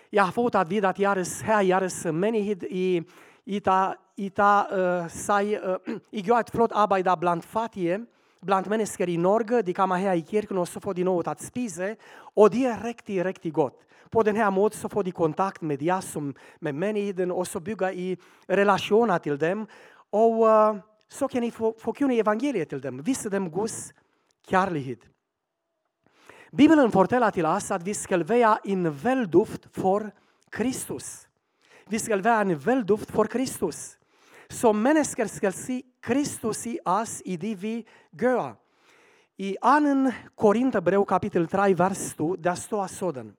Jag 0.09 0.23
har 0.23 0.31
fått 0.31 0.55
att 0.55 0.71
veta 0.71 0.89
att 0.89 0.95
deras 0.95 1.41
herres 1.41 2.05
människor 2.05 2.65
i 2.65 3.03
ita, 3.45 3.95
ita 4.15 4.67
uh, 4.77 5.07
sig, 5.07 5.57
uh, 5.57 5.77
gör 6.11 6.39
ett 6.39 6.49
flott 6.49 6.71
arbete 6.71 7.17
bland 7.19 7.43
fattiga, 7.43 8.05
bland 8.41 8.67
människor 8.67 9.09
i 9.09 9.17
Norge. 9.17 9.61
De 9.61 9.73
kommer 9.73 9.97
här 9.97 10.15
i 10.15 10.25
kyrkan 10.25 10.57
och 10.57 10.67
så 10.67 10.79
får 10.79 10.93
de 10.93 11.03
något 11.03 11.27
att 11.27 11.41
spisa. 11.41 11.95
Och 12.35 12.49
det 12.49 12.65
är 12.65 12.83
riktigt, 12.83 13.25
riktigt 13.25 13.53
gott. 13.53 13.83
På 14.09 14.23
den 14.23 14.35
här 14.35 14.51
måten 14.51 14.79
så 14.79 14.89
får 14.89 15.03
de 15.03 15.11
kontakt 15.11 15.61
med 15.61 15.81
jag 15.81 16.03
som 16.03 16.33
med 16.59 16.75
människan 16.75 17.31
och 17.31 17.47
så 17.47 17.59
bygga 17.59 17.93
i 17.93 18.17
relationer 18.47 19.19
till 19.19 19.37
dem. 19.37 19.67
Och 20.09 20.45
uh, 20.45 20.75
så 21.09 21.27
kan 21.27 21.41
ni 21.41 21.51
förkunna 21.51 22.13
evangeliet 22.13 22.69
till 22.69 22.81
dem, 22.81 23.01
visa 23.01 23.29
dem 23.29 23.49
Guds 23.49 23.93
kärlek. 24.49 24.99
Bibeln 26.51 26.91
förtäller 26.91 27.31
till 27.31 27.45
oss 27.45 27.71
att 27.71 27.83
vi 27.83 27.93
ska 27.93 28.23
vara 28.23 28.57
en 28.63 28.91
väldoft 28.91 29.67
för 29.71 30.11
Kristus. 30.49 31.27
Vi 31.87 31.99
ska 31.99 32.17
vara 32.17 32.41
en 32.41 32.59
väldoft 32.59 33.11
för 33.11 33.25
Kristus. 33.25 33.97
Så 34.49 34.73
mennesker 34.73 35.27
skal 35.27 35.53
si 35.53 35.83
Kristus 36.01 36.67
i 36.67 36.79
oss 36.85 37.21
i 37.25 37.37
det 37.37 37.55
vi 37.55 37.85
gør. 38.11 38.55
I 39.37 39.57
2. 39.61 40.11
Korinterbrev 40.35 41.05
kapitel 41.05 41.47
3, 41.47 41.73
vers 41.73 42.13
2, 42.13 42.35
der 42.35 42.55
står 42.55 42.87
sådan. 42.87 43.35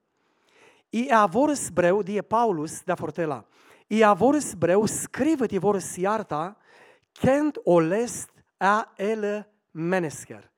I 0.92 1.08
er 1.08 1.26
vores 1.28 1.70
brev, 1.70 2.04
det 2.04 2.18
er 2.18 2.22
Paulus, 2.22 2.82
der 2.82 2.96
fortæller. 2.96 3.42
I 3.90 4.00
er 4.00 4.14
vores 4.14 4.56
brev, 4.60 4.86
skrevet 4.88 5.52
i 5.52 5.58
vores 5.58 5.96
hjerter, 5.96 6.52
kendt 7.22 7.56
och 7.56 7.82
läst 7.82 8.30
av 8.60 8.82
alla 8.98 9.44
människor. 9.72 10.50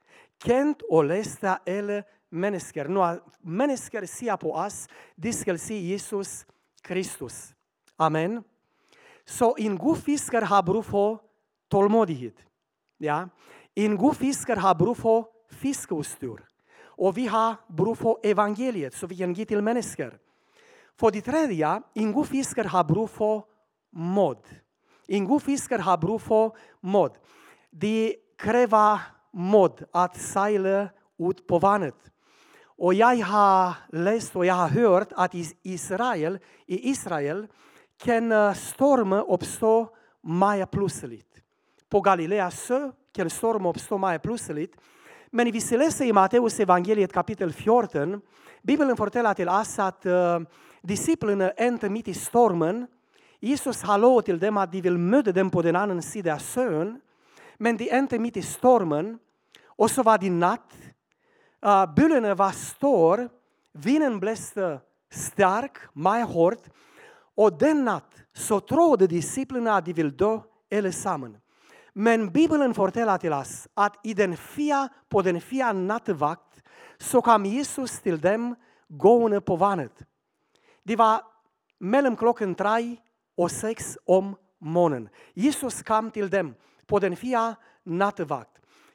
Kendt 0.44 0.82
och 0.82 1.04
läst 1.04 1.44
av 1.44 1.56
alla 1.66 2.02
människor. 2.28 2.88
När 2.88 3.20
människor 3.40 4.06
ser 4.06 4.36
på 4.36 4.52
oss, 4.52 4.88
de 5.14 5.32
ska 5.32 5.58
se 5.58 5.78
Jesus 5.78 6.46
Kristus. 6.82 7.54
Amen. 7.96 8.42
Så 9.24 9.56
en 9.58 9.78
god 9.78 9.98
fiskare 9.98 10.44
har 10.44 10.62
bruk 10.62 10.84
för 10.84 11.18
tålmodighet. 11.68 12.36
Ja? 12.98 13.28
En 13.74 13.96
god 13.96 14.16
fiskare 14.16 14.60
har 14.60 14.74
bruk 14.74 14.96
för 14.96 15.24
fiskeutstyr. 15.50 16.40
Och 16.82 17.18
vi 17.18 17.26
har 17.26 17.54
bruk 17.68 17.98
för 17.98 18.16
evangeliet, 18.22 18.94
så 18.94 19.06
vi 19.06 19.16
kan 19.16 19.34
ge 19.34 19.44
till 19.44 19.62
människor 19.62 20.18
För 20.96 21.10
det 21.10 21.20
tredje, 21.20 21.82
en 21.94 22.12
god 22.12 22.26
fiskare 22.26 22.68
har 22.68 22.84
bruk 22.84 23.10
för 23.10 23.42
mod. 23.90 24.44
En 25.12 25.24
god 25.24 25.42
fiskare 25.42 25.82
har 25.82 25.98
brug 25.98 26.20
for 26.20 26.56
mod. 26.80 27.16
Det 27.70 28.14
kräver 28.38 29.00
mod 29.32 29.84
att 29.92 30.16
segla 30.16 30.88
ut 31.18 31.46
på 31.46 31.58
vattnet. 31.58 31.94
Och 32.62 32.94
jag 32.94 33.16
har 33.16 33.74
läst 33.92 34.36
och 34.36 34.46
jag 34.46 34.54
har 34.54 34.68
hört 34.68 35.12
att 35.12 35.34
i 35.34 35.44
Israel, 35.62 36.38
i 36.66 36.90
Israel 36.90 37.46
kan 37.98 38.32
eh, 38.32 38.54
storme 38.54 39.16
uppstå 39.16 39.88
mer 40.22 40.66
plötsligt. 40.66 41.42
På 41.88 42.00
Galilea 42.00 42.50
sjö 42.50 42.90
kan 43.12 43.30
storme 43.30 43.68
uppstå 43.68 43.98
mer 43.98 44.18
plötsligt. 44.18 44.76
Men 45.30 45.52
vi 45.52 45.60
ska 45.60 45.76
läsa 45.76 46.04
i 46.04 46.12
Matteus 46.12 46.60
Evangeliet, 46.60 47.12
kapitel 47.12 47.52
14, 47.52 48.20
Bibeln 48.62 48.96
fortæller 48.96 49.34
till 49.34 49.48
oss 49.48 49.78
att 49.78 50.06
uh, 50.06 50.40
disciplene 50.82 51.52
inte 51.58 51.90
mitt 51.90 52.08
i 52.08 52.10
eh, 52.10 52.16
stormen. 52.16 52.86
Jesus 53.42 53.80
har 53.80 53.98
lovet 53.98 54.24
til 54.24 54.40
dem, 54.40 54.56
at 54.56 54.72
de 54.72 54.82
vil 54.82 54.98
møde 54.98 55.32
dem 55.32 55.50
på 55.50 55.62
den 55.62 55.76
anden 55.76 56.02
side 56.02 56.32
af 56.32 56.40
søen. 56.40 57.00
Men 57.58 57.78
de 57.78 57.88
endte 57.92 58.18
midt 58.18 58.36
i 58.36 58.42
stormen, 58.42 59.20
og 59.78 59.90
så 59.90 60.02
var 60.02 60.16
det 60.16 60.32
nat. 60.32 60.68
Uh, 61.66 61.94
bølgerne 61.96 62.38
var 62.38 62.52
store, 62.52 63.28
vinden 63.72 64.20
blæste 64.20 64.80
stærk, 65.10 65.88
meget 65.94 66.26
hårdt, 66.26 66.70
og 67.36 67.60
den 67.60 67.84
nat 67.84 68.24
så 68.34 68.60
troede 68.60 69.06
disciplene 69.06 69.72
at 69.72 69.86
de 69.86 69.96
ville 69.96 70.10
dø 70.10 70.36
alle 70.70 70.92
sammen. 70.92 71.36
Men 71.94 72.32
Bibelen 72.32 72.74
fortæller 72.74 73.16
til 73.16 73.32
os, 73.32 73.68
at 73.76 73.92
i 74.04 74.12
den 74.12 74.36
fia, 74.36 74.88
på 75.10 75.22
den 75.22 75.40
fia 75.40 75.72
nattevagt, 75.72 76.62
så 76.98 77.20
kom 77.20 77.44
Jesus 77.46 78.00
til 78.00 78.22
dem 78.22 78.54
gående 78.98 79.40
på 79.40 79.56
vandet. 79.56 80.04
Det 80.88 80.98
var 80.98 81.24
mellem 81.80 82.16
klokken 82.16 82.54
3 82.54 82.98
och 83.40 83.50
sex 83.50 83.98
om 84.04 84.36
morgonen. 84.58 85.08
Jesus 85.34 85.82
kom 85.82 86.10
till 86.10 86.30
dem 86.30 86.54
på 86.86 86.98
den 86.98 87.16
fia 87.16 87.56
nattvakt. 87.84 88.50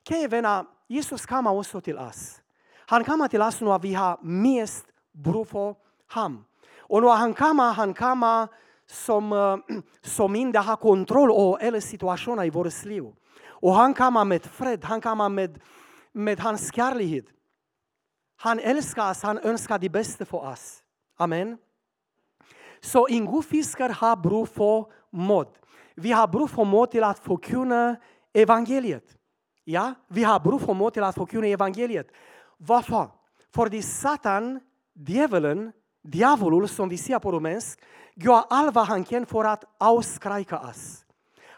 Kära 0.07 0.65
Jesus 0.87 1.25
kommer 1.25 1.51
också 1.51 1.81
till 1.81 1.97
oss. 1.97 2.41
Han 2.87 3.03
kommer 3.03 3.27
till 3.27 3.41
oss 3.41 3.61
när 3.61 3.79
vi 3.79 3.93
har 3.93 4.19
mest 4.21 4.85
brug 5.11 5.47
för 5.47 5.75
honom. 6.13 6.45
Och 6.77 7.01
när 7.01 7.15
han 7.15 7.33
kommer, 7.33 7.73
han 7.73 7.93
kommer 7.93 8.47
som, 8.87 9.33
eh, 9.33 9.57
som 10.01 10.35
inte 10.35 10.59
har 10.59 10.75
kontroll 10.75 11.31
över 11.31 11.63
hela 11.63 11.81
situationer 11.81 12.45
i 12.45 12.49
vårt 12.49 12.85
liv. 12.85 13.03
Och 13.45 13.73
han 13.73 13.93
kommer 13.93 14.25
med 14.25 14.45
fred, 14.45 14.83
han 14.83 15.01
kommer 15.01 15.29
med, 15.29 15.59
med 16.11 16.39
hans 16.39 16.73
kärlek. 16.73 17.25
Han 18.37 18.59
älskar 18.59 19.11
oss, 19.11 19.23
han 19.23 19.37
önskar 19.37 19.79
det 19.79 19.89
bästa 19.89 20.25
för 20.25 20.37
oss. 20.37 20.83
Amen. 21.17 21.57
Så 22.85 23.07
ingofiskar 23.07 23.89
har 23.89 24.15
brug 24.15 24.47
for 24.47 24.91
mod. 25.11 25.47
Vi 25.95 26.11
har 26.11 26.27
brug 26.27 26.49
for 26.49 26.65
mod 26.65 26.91
till 26.91 27.03
att 27.03 27.19
förkunna 27.19 27.95
evangeliet. 28.33 29.17
Ja, 29.63 29.93
vi 30.07 30.23
har 30.23 30.39
brug 30.39 30.61
for 30.61 30.73
mod 30.73 30.93
till 30.93 31.03
att 31.03 31.15
förkunna 31.15 31.47
evangeliet. 31.47 32.07
Varför? 32.57 33.09
För 33.55 33.69
det 33.69 33.81
Satan, 33.81 34.59
djävulen, 34.93 35.71
djävulen, 36.03 36.67
som 36.67 36.89
vi 36.89 36.97
ser 36.97 37.19
på 37.19 37.31
romansk, 37.31 37.79
gör 38.15 38.43
allt 38.49 38.75
vad 38.75 38.87
han 38.87 39.03
kan 39.03 39.25
för 39.25 39.43
att 39.43 39.63
avskräcka 39.77 40.59
oss. 40.59 41.05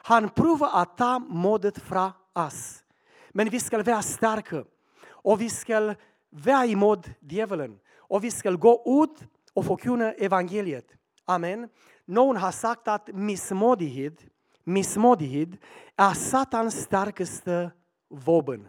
Han 0.03 0.29
provar 0.29 0.69
att 0.73 0.97
ta 0.97 1.19
modet 1.19 1.77
från 1.77 2.11
oss. 2.33 2.83
Men 3.31 3.49
vi 3.49 3.59
ska 3.59 3.83
vara 3.83 4.01
starka. 4.01 4.63
Och 5.09 5.41
vi 5.41 5.49
ska 5.49 5.95
vara 6.29 6.65
emot 6.65 7.07
djävulen. 7.19 7.79
Och 7.97 8.23
vi 8.23 8.31
ska 8.31 8.51
gå 8.51 9.03
ut 9.03 9.29
och 9.53 9.65
förkunna 9.65 10.11
evangeliet. 10.13 10.93
Amen. 11.27 11.69
Nogen 12.07 12.37
har 12.37 12.51
sagt, 12.51 12.87
at 12.87 13.01
mismodighed, 13.13 14.17
mismodighed 14.65 15.57
er 15.97 16.13
satans 16.13 16.73
stærkeste 16.73 17.71
våben. 18.09 18.67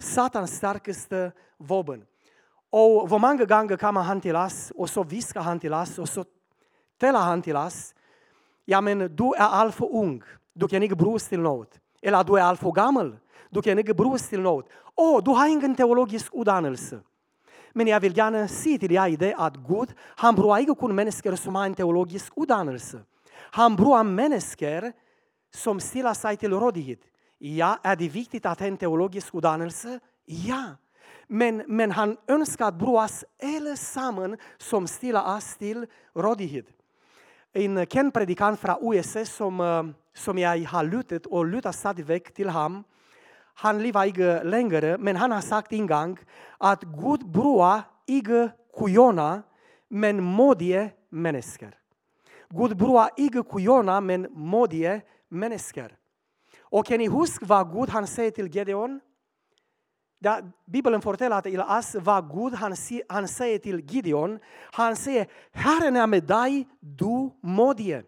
Satans 0.00 0.50
stærkeste 0.50 1.32
våben. 1.58 2.02
Og 2.72 3.06
hvor 3.06 3.18
mange 3.18 3.46
gange 3.46 3.76
kommer 3.76 4.00
han 4.00 4.20
til 4.20 4.36
os, 4.36 4.72
og 4.78 4.88
så 4.88 5.02
visker 5.02 5.40
han 5.40 5.60
til 5.60 5.72
os, 5.72 5.98
og 5.98 6.08
så 6.08 6.24
tæller 7.00 7.20
han 7.20 7.42
til 7.42 7.56
os, 7.56 7.94
jamen 8.68 9.16
du 9.16 9.30
er 9.30 9.60
alt 9.60 9.74
for 9.74 9.86
ung, 9.94 10.22
du 10.60 10.66
kan 10.66 10.82
ikke 10.82 10.96
bruges 10.96 11.28
til 11.28 11.40
noget. 11.40 11.80
Eller 12.02 12.22
du 12.22 12.32
er 12.32 12.42
alt 12.42 12.58
for 12.58 12.72
gammel, 12.72 13.18
du 13.54 13.60
kan 13.60 13.78
ikke 13.78 13.94
bruges 13.94 14.22
til 14.22 14.40
noget. 14.40 14.66
Åh, 14.98 15.14
oh, 15.14 15.22
du 15.26 15.32
har 15.32 15.46
ingen 15.46 15.76
teologisk 15.76 16.34
uddannelse. 16.34 17.00
Men 17.74 17.88
jeg 17.88 18.02
vil 18.02 18.14
gärna 18.14 18.46
sige 18.46 18.78
til 18.78 18.92
jer 18.92 19.16
det, 19.16 19.34
at 19.38 19.56
Gud, 19.66 19.92
han 20.18 20.34
bruger 20.36 20.58
ikke 20.58 20.74
kun 20.74 20.94
mennesker 20.94 21.36
som 21.36 21.54
har 21.54 21.66
en 21.66 21.74
teologisk 21.74 22.32
utdannelse. 22.36 23.00
Han 23.52 23.76
bruger 23.76 24.02
mennesker 24.02 24.92
som 25.52 25.80
stiller 25.80 26.12
sig 26.12 26.38
til 26.38 26.54
rådighet. 26.54 26.98
Ja, 27.40 27.74
er 27.84 27.94
det 27.94 28.14
viktigt 28.14 28.46
at 28.46 28.60
ha 28.60 28.66
en 28.66 28.76
teologisk 28.76 29.34
utdannelse? 29.34 30.00
Ja. 30.28 30.76
Men, 31.28 31.62
men 31.68 31.90
han 31.90 32.16
ønsker 32.30 32.66
at 32.66 32.78
bruge 32.78 33.02
os 33.02 33.24
alle 33.40 33.76
sammen 33.76 34.36
som 34.58 34.86
stiller 34.86 35.20
oss 35.20 35.56
til 35.56 35.86
rådighet. 36.16 36.66
En 37.54 37.86
känd 37.86 38.12
predikant 38.12 38.60
fra 38.60 38.78
USA, 38.80 39.24
som, 39.24 39.60
eh, 39.60 39.92
som 40.14 40.38
jeg 40.38 40.68
har 40.68 40.82
lyttet 40.82 41.26
og 41.26 41.46
lytter 41.46 41.70
stadigvæk 41.70 42.34
til 42.34 42.50
ham, 42.50 42.84
han 43.54 43.82
lever 43.82 44.02
ikke 44.04 44.40
längre, 44.44 44.98
men 44.98 45.16
han 45.16 45.30
har 45.30 45.40
sagt 45.40 45.72
en 45.72 45.86
gång 45.86 46.18
att 46.60 46.84
Gud 46.84 47.32
bruger 47.32 47.82
ikke 48.06 48.50
kujoner, 48.78 49.42
men 49.90 50.22
modie 50.22 50.90
mennesker. 51.10 51.70
Gud 52.52 52.76
brua 52.76 53.08
ikke 53.16 53.42
kujona, 53.42 54.00
men 54.00 54.26
modie 54.30 55.00
mennesker. 55.30 55.96
Och 56.60 56.86
kan 56.86 56.98
ni 56.98 57.06
huska 57.06 57.46
vad 57.46 57.72
Gud 57.72 57.88
han 57.88 58.06
säger 58.06 58.30
till 58.30 58.48
Gideon? 58.48 59.00
Da 60.20 60.40
berättar 60.66 61.00
för 61.00 61.42
til 61.42 61.60
os, 61.60 61.94
vad 61.94 62.30
Gud 62.30 62.54
han, 62.54 62.74
han 63.08 63.28
säger 63.28 63.58
till 63.58 63.80
Gideon. 63.80 64.38
Han 64.72 64.96
säger, 64.96 65.26
Herren 65.52 65.96
är 65.96 66.06
med 66.06 66.22
dig, 66.22 66.68
du 66.80 67.30
modige. 67.42 68.02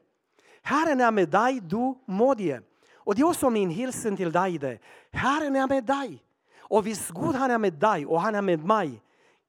Herren 0.63 1.01
är 1.01 1.11
med 1.11 1.29
dig, 1.29 1.61
du 1.61 1.95
modige. 2.07 2.63
Och 3.05 3.15
det 3.15 3.23
är 3.23 3.27
också 3.27 3.51
min 3.51 3.71
hilsen 3.71 4.17
till 4.17 4.33
dig 4.33 4.59
det. 4.59 4.79
Herren 5.13 5.57
är 5.57 5.69
med 5.69 5.85
dig. 5.85 6.23
Och 6.59 6.87
visst, 6.87 7.11
Gud 7.11 7.35
han 7.35 7.51
är 7.51 7.59
med 7.59 7.73
dig, 7.73 8.07
och 8.07 8.21
han 8.21 8.35
är 8.35 8.43
med 8.43 8.65
mig, 8.65 9.01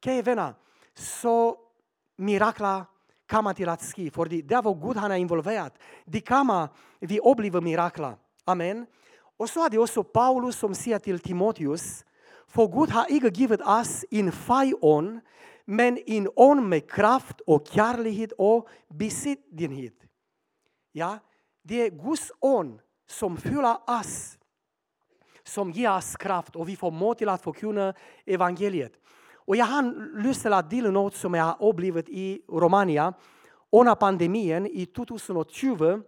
kære 0.03 0.21
venner, 0.21 0.53
så 0.93 1.55
mirakler 2.17 2.83
kommer 3.27 3.53
til 3.53 3.69
at 3.69 3.81
ske. 3.81 4.09
Det 4.09 4.51
är 4.51 4.61
hvor 4.61 4.75
Gud 4.87 4.97
han 4.97 5.11
är 5.11 5.15
involverad. 5.15 5.71
det 6.05 6.21
kommer, 6.21 6.67
vi 6.99 7.19
upplever 7.19 7.61
mirakler. 7.61 8.15
Amen. 8.45 8.85
Och 9.37 9.49
så 9.49 9.65
är 9.65 9.69
det 9.69 9.77
också 9.77 10.03
Paulus, 10.03 10.55
som 10.55 10.75
säger 10.75 10.99
till 10.99 11.19
Timoteus. 11.19 12.05
För 12.47 12.67
Gud 12.67 12.89
har 12.89 13.11
inte 13.11 13.27
givit 13.27 13.61
oss 13.61 14.05
en 14.11 14.31
fej 14.31 14.73
men 15.65 15.97
en 16.07 16.29
on 16.35 16.69
med 16.69 16.91
kraft 16.91 17.41
och 17.47 17.67
kärlighet 17.67 18.33
och 18.37 18.67
besittning. 18.87 19.91
Ja, 20.91 21.19
det 21.63 21.81
är 21.81 21.89
Guds 21.89 22.31
on 22.39 22.79
som 23.07 23.37
fyller 23.37 23.77
oss, 23.87 24.37
som 25.43 25.71
ger 25.71 25.97
oss 25.97 26.15
kraft, 26.15 26.55
och 26.55 26.69
vi 26.69 26.75
får 26.75 26.91
mod 26.91 27.17
till 27.17 27.29
att 27.29 27.41
förkunna 27.41 27.93
evangeliet. 28.25 28.93
Och 29.47 29.55
jag 29.55 29.65
har 29.65 29.83
lyssnat 30.23 30.69
til 30.69 30.85
at 30.85 30.93
något 30.93 31.15
som 31.15 31.33
jag 31.33 31.43
har 31.43 31.69
upplevt 31.69 32.09
i 32.09 32.41
Romania 32.49 33.13
under 33.71 33.95
pandemin, 33.95 34.65
i 34.65 34.85
2020. 34.85 35.83
Uh, 35.83 36.01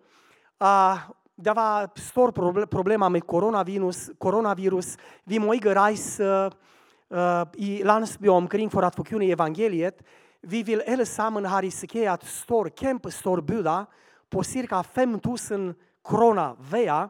ah, 0.58 0.98
var 1.36 1.90
stor 2.00 2.32
problem 2.66 3.12
med 3.12 3.28
coronavirus, 3.28 4.12
coronavirus. 4.18 4.98
Vi 5.24 5.40
måste 5.40 5.76
resa 5.76 6.52
uh, 7.14 7.20
eh, 7.20 7.46
i 7.56 7.84
landsby 7.84 8.28
omkring 8.28 8.70
för 8.70 8.84
att 8.84 8.96
förkunna 8.96 9.26
evangeliet. 9.26 10.02
Vi 10.42 10.64
vill 10.64 10.82
alla 10.88 11.40
ha 11.40 11.50
have 11.50 11.62
risikeret 11.62 12.24
stor, 12.24 12.70
kæmpe 12.70 13.12
stor 13.12 13.42
buda 13.42 13.86
på 14.30 14.44
cirka 14.44 14.82
5.000 14.82 15.74
corona 16.08 16.54
vea, 16.72 17.04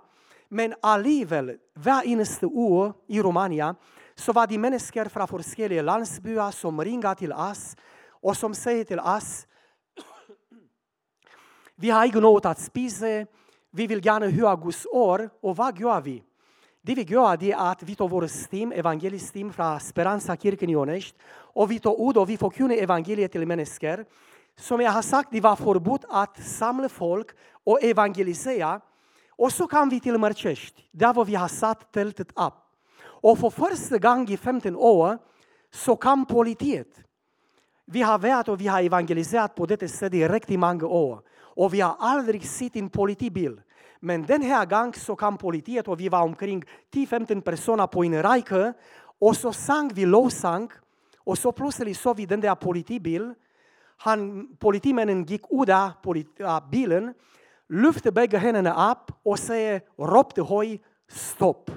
men 0.50 0.74
alligevel, 0.82 1.58
hver 1.76 2.08
eneste 2.08 2.48
uge 2.48 2.92
i 3.08 3.22
Romania, 3.22 3.74
så 4.18 4.34
var 4.34 4.48
de 4.50 4.58
mennesker 4.58 5.10
fra 5.14 5.28
forskjellige 5.30 5.84
landsbyer 5.86 6.52
som 6.56 6.80
ringer 6.80 7.14
til 7.20 7.34
oss, 7.34 7.76
og 8.24 8.36
som 8.36 8.56
sier 8.58 8.88
til 8.88 9.00
oss 9.00 9.46
Vi 11.82 11.92
har 11.94 12.08
ikke 12.10 12.24
noe 12.24 12.42
å 12.42 12.54
spise, 12.58 13.28
vi 13.70 13.86
vil 13.86 14.02
gjerne 14.02 14.32
høre 14.34 14.56
Guds 14.58 14.88
ord, 14.90 15.28
og 15.44 15.54
hva 15.54 15.70
gjør 15.76 16.02
vi? 16.02 16.16
Det 16.82 16.96
vi 16.96 17.04
gjør, 17.04 17.36
det 17.36 17.52
er 17.52 17.62
at 17.62 17.84
vi 17.84 17.98
tar 18.00 18.08
vår 18.10 18.26
stim, 18.32 18.72
evangeliestim 18.72 19.52
fra 19.54 19.76
Speranza 19.84 20.36
kirken 20.40 20.72
i 20.72 20.78
Ånest, 20.80 21.14
og 21.54 21.70
vi 21.70 21.82
tar 21.84 22.00
ut 22.00 22.18
og 22.18 22.28
vi 22.30 22.40
forkynner 22.40 22.80
evangeliet 22.82 23.32
til 23.32 23.46
mennesker. 23.46 24.06
Som 24.58 24.82
jeg 24.82 24.91
har 24.91 25.02
sagt, 25.02 25.32
det 25.32 25.43
var 25.43 25.56
forbudt 25.56 26.08
å 26.10 26.26
samle 26.41 26.89
folk 26.89 27.36
og 27.65 27.84
evangelisere. 27.84 28.80
Og 29.38 29.52
så 29.54 29.67
kom 29.70 29.89
vi 29.89 30.00
til 30.02 30.17
Mørkjest, 30.17 30.82
der 30.91 31.13
hvor 31.13 31.28
vi 31.30 31.38
har 31.38 31.52
satt 31.52 31.86
teltet 31.93 32.34
opp. 32.36 32.63
Og 33.22 33.38
for 33.38 33.54
første 33.54 34.00
gang 34.00 34.26
i 34.30 34.38
15 34.38 34.76
år 34.76 35.17
så 35.72 35.96
kom 35.96 36.26
politiet. 36.26 36.89
Vi 37.88 38.02
har 38.02 38.17
vært 38.20 38.50
og 38.50 38.60
vi 38.60 38.67
har 38.67 38.84
evangelisert 38.84 39.56
på 39.56 39.65
dette 39.70 39.88
stedet 39.88 40.20
i 40.20 40.28
riktig 40.28 40.58
mange 40.60 40.86
år. 40.86 41.22
Og 41.56 41.72
vi 41.72 41.80
har 41.80 41.96
aldrig 42.00 42.43
sett 42.46 42.76
en 42.76 42.89
politibil. 42.89 43.60
Men 44.00 44.26
den 44.26 44.41
här 44.41 44.65
gången 44.65 44.93
så 44.93 45.15
kom 45.15 45.38
politiet 45.38 45.88
och 45.88 46.00
vi 46.00 46.10
var 46.10 46.24
omkring 46.24 46.63
10-15 46.93 47.41
personer 47.41 47.88
på 47.88 48.04
en 48.04 48.24
räcke 48.24 48.74
och 49.20 49.38
så 49.38 49.54
sang 49.54 49.93
vi 49.93 50.06
lovsang 50.06 50.70
och 51.17 51.38
så 51.38 51.52
plötsligt 51.52 51.98
såg 51.98 52.17
vi 52.17 52.26
den 52.26 52.41
där 52.41 52.56
politibil. 52.56 53.34
Han, 53.98 54.48
politimännen 54.60 55.26
gick 55.26 55.42
ut 55.52 55.70
av 56.42 56.70
bilen, 56.70 57.14
lyfte 57.70 58.12
bägge 58.12 58.38
händerna 58.38 58.92
upp 58.92 59.12
och 59.24 59.40
säger, 59.40 59.82
ropte 59.98 60.42
hoj, 60.42 60.82
stopp. 61.08 61.72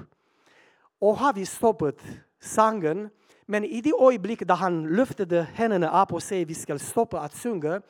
Och 0.99 1.15
har 1.15 1.33
vi 1.33 1.45
stoppat 1.45 1.95
sangen, 2.41 3.09
men 3.45 3.63
i 3.63 3.81
det 3.81 3.93
ögonblick 4.01 4.47
där 4.47 4.55
han 4.55 4.95
lyfte 4.95 5.47
händerna 5.53 6.03
upp 6.03 6.13
och 6.13 6.23
säger 6.23 6.45
vi 6.45 6.55
ska 6.55 6.79
stoppa 6.79 7.19
att 7.19 7.35
sjunga, 7.35 7.81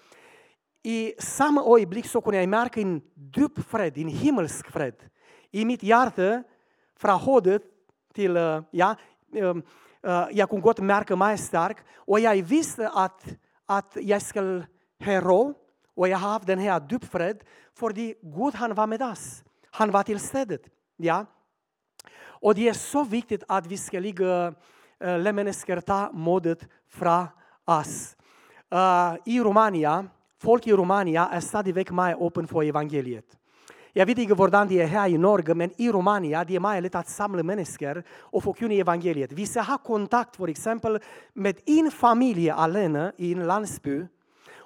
i 0.84 1.14
samma 1.20 1.62
ögonblick 1.62 2.06
så 2.06 2.22
kunde 2.22 2.40
jag 2.40 2.50
märka 2.50 2.82
en 2.82 3.02
djup 3.36 3.60
fred, 3.70 3.98
en 3.98 4.08
himmelsk 4.08 4.72
fred. 4.72 4.96
I 5.52 5.66
mitt 5.66 5.84
hjärta, 5.84 6.44
från 6.98 7.20
huvudet 7.20 7.62
till, 8.14 8.38
eh, 8.38 8.62
ja, 8.72 8.96
eh, 9.36 9.56
eh, 10.04 10.28
jag 10.32 10.50
kunde 10.50 10.64
gott 10.64 10.80
märka 10.80 11.16
mig 11.16 11.38
stark. 11.38 11.78
Och 11.96 12.20
jag 12.20 12.44
visste 12.44 12.90
att, 12.90 13.26
att 13.78 13.98
jag 14.02 14.22
skulle 14.22 14.68
hero 15.00 15.54
och 15.96 16.08
jag 16.08 16.18
har 16.18 16.40
den 16.46 16.60
här 16.60 16.88
djup 16.90 17.06
för 17.06 17.90
Gud 18.22 18.54
han 18.54 18.74
var 18.74 18.88
med 18.88 19.02
oss. 19.02 19.44
Han 19.72 19.92
var 19.92 20.04
till 20.04 20.20
stället. 20.20 20.62
Ja? 20.98 21.26
Och 22.24 22.56
det 22.56 22.70
är 22.70 22.74
så 22.74 23.04
viktigt 23.04 23.44
att 23.48 23.68
vi 23.68 23.78
ska 23.78 24.00
ligga, 24.00 24.54
eh, 25.00 25.20
lämna 25.20 25.54
ta 25.82 26.12
modet 26.12 26.68
från 26.90 27.28
oss. 27.66 28.18
Uh, 28.74 29.16
I 29.26 29.40
Romania, 29.40 30.08
folk 30.40 30.68
i 30.68 30.72
Romania 30.72 31.30
är 31.32 31.40
stadigvæk 31.40 31.92
mer 31.92 32.26
öppen 32.26 32.48
för 32.48 32.64
evangeliet. 32.64 33.38
Jag 33.94 34.06
vet 34.06 34.18
inte 34.18 34.34
hvordan 34.34 34.68
det 34.68 34.82
är 34.82 34.88
här 34.88 35.10
i 35.10 35.18
Norge, 35.18 35.56
men 35.56 35.72
i 35.78 35.92
Romania 35.92 36.44
det 36.44 36.56
är 36.56 36.60
mai 36.60 36.82
lätt 36.82 36.96
att 36.96 37.10
samla 37.10 37.44
människor 37.44 38.04
och 38.20 38.44
förkunna 38.44 38.74
evangeliet. 38.74 39.32
Vi 39.32 39.46
ska 39.46 39.62
ha 39.62 39.78
kontakt 39.78 40.36
för 40.36 40.48
exempel 40.48 41.00
med 41.34 41.56
en 41.66 41.92
familj 41.92 42.50
alene 42.50 43.12
i 43.18 43.34
en 43.34 43.48
landsby 43.48 44.08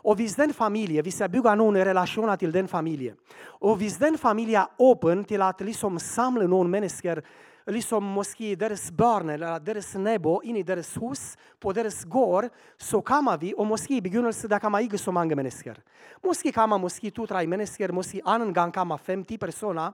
och 0.06 0.16
hvis 0.16 0.36
den 0.36 0.54
familjen, 0.54 1.04
vi 1.04 1.12
ska 1.12 1.28
bygga 1.28 1.56
någon 1.56 1.78
relation 1.78 2.38
till 2.38 2.52
den 2.52 2.68
familjen. 2.68 3.16
Och 3.44 3.78
hvis 3.78 3.98
den 3.98 4.18
familjen 4.18 4.62
är 4.62 4.92
öppen 4.92 5.24
till 5.24 5.42
att 5.42 5.62
liksom 5.62 6.00
samla 6.00 6.48
någon 6.48 6.70
människor 6.70 7.24
liksom 7.72 8.04
moské, 8.04 8.56
deras 8.56 8.92
barn 8.92 9.30
eller 9.30 9.60
deras 9.60 9.96
nebo 9.96 10.42
in 10.44 10.58
i 10.58 10.64
deras 10.64 10.98
hus, 10.98 11.38
på 11.60 11.74
deras 11.74 12.04
gård, 12.04 12.50
så 12.78 13.02
kan 13.02 13.38
vi, 13.40 13.54
och 13.54 13.66
moské 13.66 13.96
i 13.96 14.02
begynnelsen 14.02 14.50
där 14.50 14.60
kan 14.60 14.72
man 14.72 14.82
inte 14.82 14.98
så 14.98 15.12
många 15.12 15.36
människor. 15.36 15.78
Moské 16.24 16.52
kan 16.52 16.70
man 16.70 16.82
måske 16.82 17.12
två, 17.12 17.28
tre 17.28 17.48
människor, 17.48 17.92
moské 17.92 18.22
annan 18.26 18.54
gång 18.54 18.72
kan 18.72 18.88
man 18.88 19.00
fem, 19.00 19.24
tio 19.24 19.38
personer. 19.38 19.94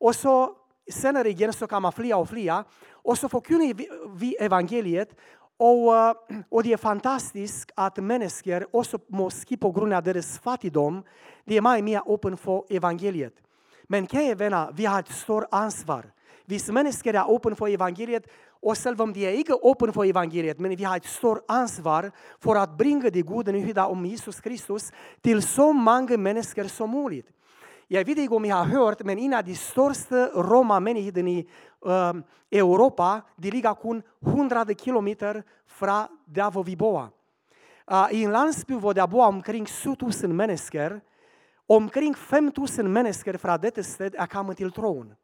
Och 0.00 0.14
så 0.14 0.56
senare 0.90 1.28
igen 1.30 1.52
så 1.52 1.66
kan 1.66 1.82
man 1.82 1.92
fler 1.92 2.16
och 2.16 2.28
fler. 2.28 2.64
Och 2.92 3.18
så 3.18 3.28
förkunnar 3.28 3.74
vi 4.18 4.36
evangeliet 4.36 5.16
och, 5.56 5.90
och 6.48 6.62
det 6.62 6.72
är 6.72 6.76
fantastiskt 6.76 7.70
att 7.74 7.96
människor, 7.96 8.66
också 8.70 8.98
moské 9.08 9.56
på 9.56 9.70
grund 9.70 9.92
av 9.92 10.02
deras 10.02 10.38
fattigdom, 10.38 11.02
de 11.44 11.56
är 11.56 11.60
mycket 11.60 11.84
mer 11.84 12.02
öppna 12.06 12.36
för 12.36 12.64
evangeliet. 12.68 13.34
Men 13.88 14.06
kära 14.06 14.34
vänner, 14.34 14.72
vi 14.72 14.86
har 14.86 15.00
ett 15.00 15.12
stort 15.12 15.44
ansvar. 15.50 16.13
Hvis 16.46 16.68
människor 16.68 17.14
är 17.14 17.34
öppna 17.34 17.54
för 17.54 17.68
evangeliet 17.68 18.26
och 18.60 18.78
själv 18.78 19.00
om 19.02 19.12
de 19.12 19.26
är 19.26 19.32
inte 19.32 19.52
öppna 19.52 19.92
för 19.92 20.04
evangeliet, 20.04 20.58
men 20.58 20.76
vi 20.76 20.84
har 20.84 20.96
ett 20.96 21.06
stort 21.06 21.44
ansvar 21.48 22.10
för 22.40 22.56
att 22.56 22.78
bringa 22.78 23.10
de 23.10 23.22
goda 23.22 23.52
nyheterna 23.52 23.86
om 23.86 24.06
Jesus 24.06 24.40
Kristus 24.40 24.92
till 25.20 25.42
så 25.42 25.72
många 25.72 26.16
människor 26.16 26.64
som 26.64 26.90
möjligt. 26.90 27.28
Jag 27.88 28.04
vet 28.04 28.18
inte 28.18 28.34
om 28.34 28.42
ni 28.42 28.48
har 28.48 28.64
hört, 28.64 29.04
men 29.04 29.18
en 29.18 29.34
av 29.34 29.44
de 29.44 29.54
största 29.54 30.26
romamänigheterna 30.26 31.30
i 31.30 31.48
uh, 31.86 32.14
Europa, 32.50 33.22
de 33.36 33.50
ligger 33.50 33.74
kun 33.74 34.02
100 34.26 34.66
kilometer 34.84 35.42
från 35.66 36.06
där 36.26 36.62
vi 36.62 36.76
bor. 36.76 37.08
Uh, 37.92 38.08
I 38.10 38.24
en 38.24 38.32
landsbygd 38.32 38.82
där 38.82 38.94
det 38.94 39.06
bor 39.08 39.26
omkring 39.26 39.66
7000 39.66 40.36
människor, 40.36 41.00
omkring 41.66 42.14
5000 42.14 42.92
människor 42.92 43.36
från 43.36 43.60
detta 43.60 43.82
ställe 43.82 44.18
är 44.18 44.26
kommit 44.26 44.56
till 44.56 44.72
tron. 44.72 45.14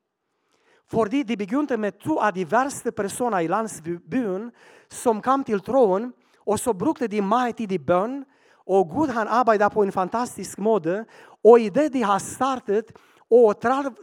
Fordi 0.90 1.22
de 1.22 1.37
begynte 1.37 1.76
med 1.76 2.00
två 2.00 2.20
av 2.20 2.33
de 2.33 2.44
värsta 2.44 2.92
personerna 2.92 3.42
i 3.42 3.48
landsbyn 3.48 4.50
som 4.88 5.22
kom 5.22 5.44
till 5.44 5.61
tron 5.61 6.12
och 6.38 6.61
så 6.61 6.72
brukade 6.72 7.16
de 7.16 7.22
mig 7.22 7.53
tid 7.53 7.72
i 7.72 7.79
bön 7.79 8.24
och 8.66 8.90
Gud 8.90 9.11
han 9.11 9.29
arbetade 9.29 9.74
på 9.74 9.83
en 9.83 9.92
fantastisk 9.92 10.59
måte 10.59 11.05
och 11.42 11.61
i 11.61 11.70
det 11.70 11.88
de 11.88 12.03
har 12.03 12.18
startat 12.18 12.85
och 13.29 13.61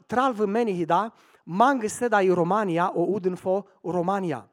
tolv 0.07 0.49
människor 0.49 1.11
många 1.43 1.89
städer 1.89 2.21
i 2.21 2.31
Romania 2.31 2.89
och 2.89 3.17
utanför 3.17 3.63
Romania. 3.83 4.43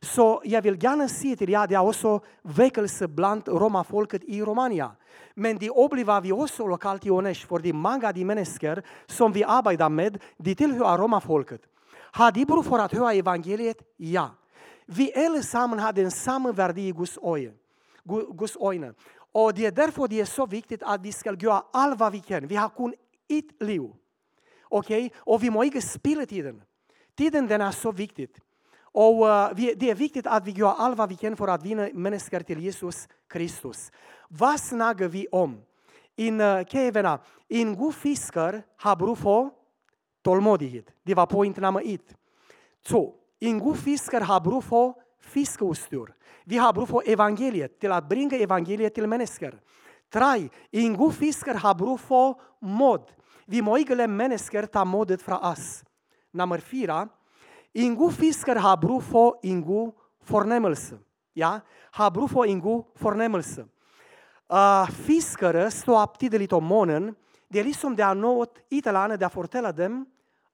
Så 0.00 0.40
jag 0.44 0.62
vill 0.62 0.84
gärna 0.84 1.08
säga 1.08 1.32
e 1.32 1.36
till 1.36 1.50
er, 1.50 1.66
det 1.66 1.74
är 1.74 1.86
också 1.86 2.20
väckelse 2.42 3.08
bland 3.08 3.48
romafolket 3.48 4.24
i 4.24 4.42
Romania. 4.42 4.90
Men 5.34 5.58
det 5.58 5.70
upplever 5.70 6.20
vi 6.20 6.32
också 6.32 6.66
lokalt 6.66 7.06
i 7.06 7.10
Onesh, 7.10 7.46
för 7.46 7.58
de 7.58 7.72
många 7.72 8.12
de 8.12 8.24
människor 8.24 8.82
som 9.06 9.32
vi 9.32 9.44
arbetar 9.44 9.88
med, 9.88 10.18
de 10.36 10.54
tillhör 10.54 10.98
romafolket. 10.98 11.71
Har 12.14 12.32
de 12.32 12.44
brug 12.44 12.64
för 12.64 12.78
att 12.78 12.92
höra 12.92 13.12
evangeliet? 13.12 13.78
Ja. 13.96 14.30
Vi 14.86 15.12
allesammans 15.14 15.82
har 15.82 15.92
den 15.92 16.10
samma 16.10 16.52
värde 16.52 16.80
i 16.80 16.92
Guds 16.92 17.18
ögon. 17.18 17.54
Guds 18.38 18.56
ögon. 18.56 18.94
Och 19.32 19.54
det 19.54 19.66
är 19.66 19.70
därför 19.70 20.08
det 20.08 20.20
är 20.20 20.24
så 20.24 20.46
viktigt 20.46 20.82
att 20.82 21.00
vi 21.00 21.12
ska 21.12 21.34
göra 21.34 21.64
allt 21.72 22.00
vad 22.00 22.12
vi 22.12 22.20
kan. 22.20 22.46
Vi 22.46 22.56
har 22.56 22.68
kun 22.68 22.94
ett 23.28 23.62
liv. 23.62 23.82
Okej? 24.68 25.06
Okay? 25.06 25.10
Och 25.18 25.42
vi 25.42 25.50
må 25.50 25.64
inte 25.64 25.82
spilla 25.82 26.26
tiden. 26.26 26.62
Tiden 27.16 27.46
den 27.46 27.60
är 27.60 27.70
så 27.70 27.92
viktig. 27.92 28.28
Och 28.92 29.14
uh, 29.14 29.50
det 29.54 29.90
är 29.90 29.94
viktigt 29.94 30.26
att 30.26 30.46
vi 30.46 30.50
gör 30.50 30.74
allt 30.78 30.98
vad 30.98 31.08
vi 31.08 31.16
kan 31.16 31.36
för 31.36 31.48
att 31.48 31.62
vinna 31.62 31.88
människor 31.92 32.40
till 32.40 32.60
Jesus 32.60 33.08
Kristus. 33.28 33.92
Vad 34.28 34.60
snackar 34.60 35.08
vi 35.08 35.26
om? 35.32 35.60
In 36.16 36.40
eh, 36.40 36.56
uh, 36.56 36.64
Kevena, 36.64 37.18
en 37.48 37.76
god 37.76 37.94
fiskare 37.94 38.62
har 38.76 38.96
brug 38.96 39.18
för 40.22 40.30
tålmodighet. 40.30 40.86
Det 41.04 41.14
var 41.14 41.26
point 41.26 41.56
nummer 41.56 41.82
ett. 41.94 42.14
Två, 42.86 43.14
en 43.40 43.58
god 43.58 43.78
fiskare 43.78 44.24
har 44.24 44.40
brug 44.40 44.64
för 44.64 44.94
fiskeutstyr. 45.20 46.14
Vi 46.44 46.58
har 46.58 46.72
brug 46.72 46.88
för 46.88 47.02
evangeliet, 47.06 47.80
till 47.80 47.92
att 47.92 48.08
bringa 48.08 48.36
evangeliet 48.36 48.94
till 48.94 49.06
människor. 49.06 49.60
Tre, 50.12 50.48
en 50.70 50.96
god 50.96 51.14
fiskare 51.14 51.58
har 51.58 51.74
brug 51.74 52.00
för 52.00 52.34
mod. 52.60 53.02
Vi 53.46 53.62
må 53.62 53.78
inte 53.78 53.94
lämna 53.94 54.16
människor 54.16 54.66
ta 54.66 54.84
modet 54.84 55.22
från 55.22 55.38
oss. 55.38 55.84
Nummer 56.32 56.58
fyra, 56.58 57.08
en 57.74 57.94
god 57.94 58.14
fiskare 58.14 58.58
har 58.58 58.76
brug 58.76 59.02
för 59.02 59.34
en 59.42 59.62
god 59.62 59.94
förnämmelse. 60.24 60.98
Ja, 61.34 61.60
har 61.92 62.10
brug 62.10 62.30
för 62.30 62.46
en 62.46 62.60
god 62.60 62.84
förnämmelse. 62.94 63.66
Uh, 64.52 64.86
fiskare 64.90 65.70
står 65.70 66.02
upp 66.02 66.18
tidigt 66.18 66.52
om 67.52 67.58
morgonen. 67.58 67.58
Det 67.58 67.60
är 67.60 67.64
liksom 67.64 67.96
det 67.96 68.02
är 68.02 68.14
något 68.14 68.58
italienare 68.70 69.16
där 69.16 69.28
fortäller 69.28 69.72
dem 69.72 70.06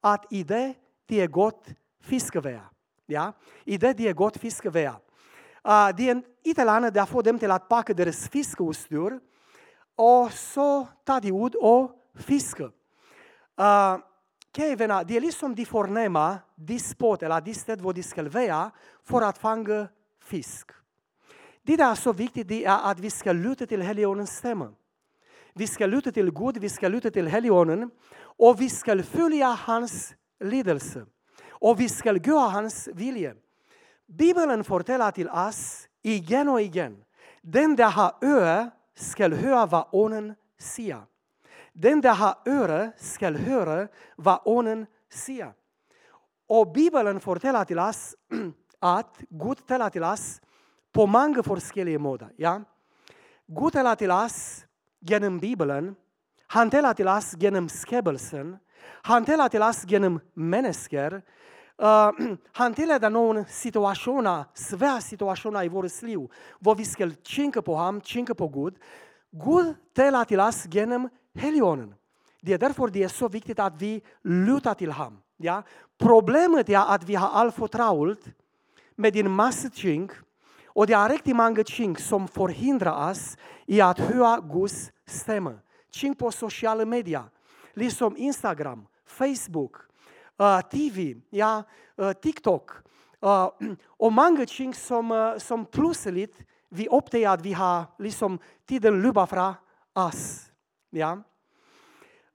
att 0.02 0.32
i 0.32 0.44
det 0.44 0.74
det 1.08 1.20
är 1.20 1.28
gott 1.28 1.66
fiskevär. 2.00 2.62
Ja? 3.06 3.32
I 3.64 3.78
det 3.78 3.96
det 3.96 4.08
är 4.08 4.14
gott 4.14 4.36
fiskevär. 4.36 4.94
Uh, 5.66 5.96
det 5.96 6.08
är 6.08 6.10
en 6.10 6.24
italienare 6.44 6.90
där 6.90 7.06
får 7.06 7.22
dem 7.22 7.38
till 7.38 7.50
att 7.50 7.68
packa 7.68 7.94
deras 7.94 8.28
fiskeutstyr 8.28 9.20
och 9.96 10.32
så 10.32 10.86
tar 11.04 11.20
de 11.20 11.46
ut 11.46 11.54
och 11.54 11.90
fiskar. 12.14 12.72
Uh, 13.60 13.98
Kära 14.56 15.04
det 15.04 15.16
är 15.16 15.20
liksom 15.20 15.54
de 15.54 15.64
förnäma, 15.64 16.38
de 16.56 16.78
spot 16.78 17.22
eller 17.22 17.40
de 17.40 17.54
städer 17.54 17.82
där 17.82 17.92
de 17.92 18.02
ska 18.02 18.22
vara 18.22 18.70
för 19.04 19.22
att 19.22 19.38
fånga 19.38 19.88
fisk. 20.20 20.70
Det 21.62 21.80
är 21.80 21.94
så 21.94 22.12
viktigt 22.12 22.48
det 22.48 22.64
är 22.64 22.90
att 22.90 23.00
vi 23.00 23.10
ska 23.10 23.32
lyssna 23.32 23.66
till 23.66 23.82
Heligondens 23.82 24.36
stämma. 24.36 24.72
Vi 25.58 25.66
ska 25.66 25.86
luta 25.86 26.12
till 26.12 26.30
Gud, 26.30 26.58
vi 26.58 26.68
ska 26.68 26.88
luta 26.88 27.10
till 27.10 27.28
Helligånden 27.28 27.90
och 28.20 28.60
vi 28.60 28.68
ska 28.70 29.02
följa 29.02 29.46
hans 29.46 30.14
lidelse. 30.40 31.06
Och 31.48 31.80
vi 31.80 31.88
ska 31.88 32.16
göra 32.16 32.48
hans 32.48 32.88
vilja. 32.94 33.34
Bibeln 34.06 34.64
fortäller 34.64 35.10
till 35.10 35.28
oss 35.28 35.88
igen 36.02 36.48
och 36.48 36.60
igen. 36.60 37.04
Den 37.42 37.76
där 37.76 37.90
har 37.90 38.14
öra 38.22 38.70
ska 38.94 39.28
höra 39.28 39.66
vad 39.66 39.88
ånen 39.92 40.34
säger. 40.58 41.02
Den 41.72 42.00
där 42.00 42.14
har 42.14 42.34
öra 42.46 42.92
ska 42.96 43.30
höra 43.30 43.88
vad 44.16 44.40
ånen 44.44 44.86
säger. 45.12 45.52
Och 46.48 46.72
Bibeln 46.72 47.20
fortäller 47.20 47.64
till 47.64 47.78
oss 47.78 48.14
att 48.78 49.18
Gud 49.28 49.66
talar 49.66 49.90
till 49.90 50.04
oss 50.04 50.40
på 50.92 51.06
många 51.06 51.42
olika 51.46 51.60
sätt. 51.60 52.30
Ja? 52.36 52.62
Gud 53.46 53.72
talar 53.72 53.94
till 53.94 54.10
oss 54.10 54.64
genom 55.00 55.38
Bibeln. 55.38 55.94
Han 56.46 56.70
talar 56.70 56.94
till 56.94 57.08
oss 57.08 57.34
genom 57.38 57.68
skapelsen. 57.68 58.56
Han 59.02 59.24
talar 59.24 59.48
till 59.48 59.62
oss 59.62 59.84
genom 59.88 60.20
människor. 60.34 61.22
Uh, 61.82 62.10
han 62.52 62.74
tillåter 62.74 63.10
någon 63.10 63.44
situationer, 63.48 64.44
svåra 64.54 65.00
situationer 65.00 65.64
i 65.64 65.68
vårt 65.68 66.02
liv, 66.02 66.28
var 66.58 66.74
vi 66.74 66.84
ska 66.84 67.10
tänka 67.36 67.62
på 67.62 67.74
honom, 67.74 68.00
tänka 68.00 68.34
på 68.34 68.48
Gud. 68.48 68.74
Gud 69.30 69.74
talar 69.94 70.24
till 70.24 70.40
oss 70.40 70.66
genom 70.70 71.08
Helligånden. 71.34 71.94
Det 72.40 72.52
är 72.52 72.58
därför 72.58 72.88
det 72.88 73.02
är 73.02 73.08
så 73.08 73.28
viktigt 73.28 73.58
att 73.58 73.82
vi 73.82 74.02
lutar 74.22 74.74
till 74.74 74.92
honom. 74.92 75.20
Ja? 75.36 75.62
Problemet 75.98 76.68
är 76.68 76.94
att 76.94 77.04
vi 77.04 77.14
har 77.14 77.28
allt 77.28 77.54
för 77.54 77.66
travlt 77.66 78.24
med 78.96 79.16
en 79.16 79.30
massa 79.30 79.70
ting 79.70 80.10
och 80.78 80.86
det 80.86 80.94
är 80.94 81.08
riktigt 81.08 81.36
många 81.36 81.64
ting 81.64 81.96
som 81.96 82.28
förhindrar 82.28 83.10
oss 83.10 83.36
i 83.66 83.80
att 83.80 83.98
höra 83.98 84.40
Guds 84.40 84.92
stämma. 85.06 85.54
Ting 85.92 86.14
på 86.14 86.30
sociala 86.30 86.84
medier, 86.84 87.24
liksom 87.74 88.16
Instagram, 88.16 88.86
Facebook, 89.06 89.76
eh, 90.40 90.46
uh, 90.46 90.60
TV, 90.60 91.16
ja, 91.30 91.62
uh, 92.00 92.12
TikTok. 92.12 92.70
Uh, 93.24 93.48
och 93.86 94.12
många 94.12 94.46
ting 94.46 94.74
som, 94.74 95.12
uh, 95.12 95.38
som 95.38 95.64
plötsligt 95.64 96.36
vi 96.68 96.88
upptäcker 96.88 97.28
att 97.28 97.42
vi 97.42 97.52
har 97.52 97.84
liksom 97.98 98.38
tiden 98.66 99.02
löper 99.02 99.26
från 99.26 99.54
oss. 99.92 100.50
Ja? 100.90 101.12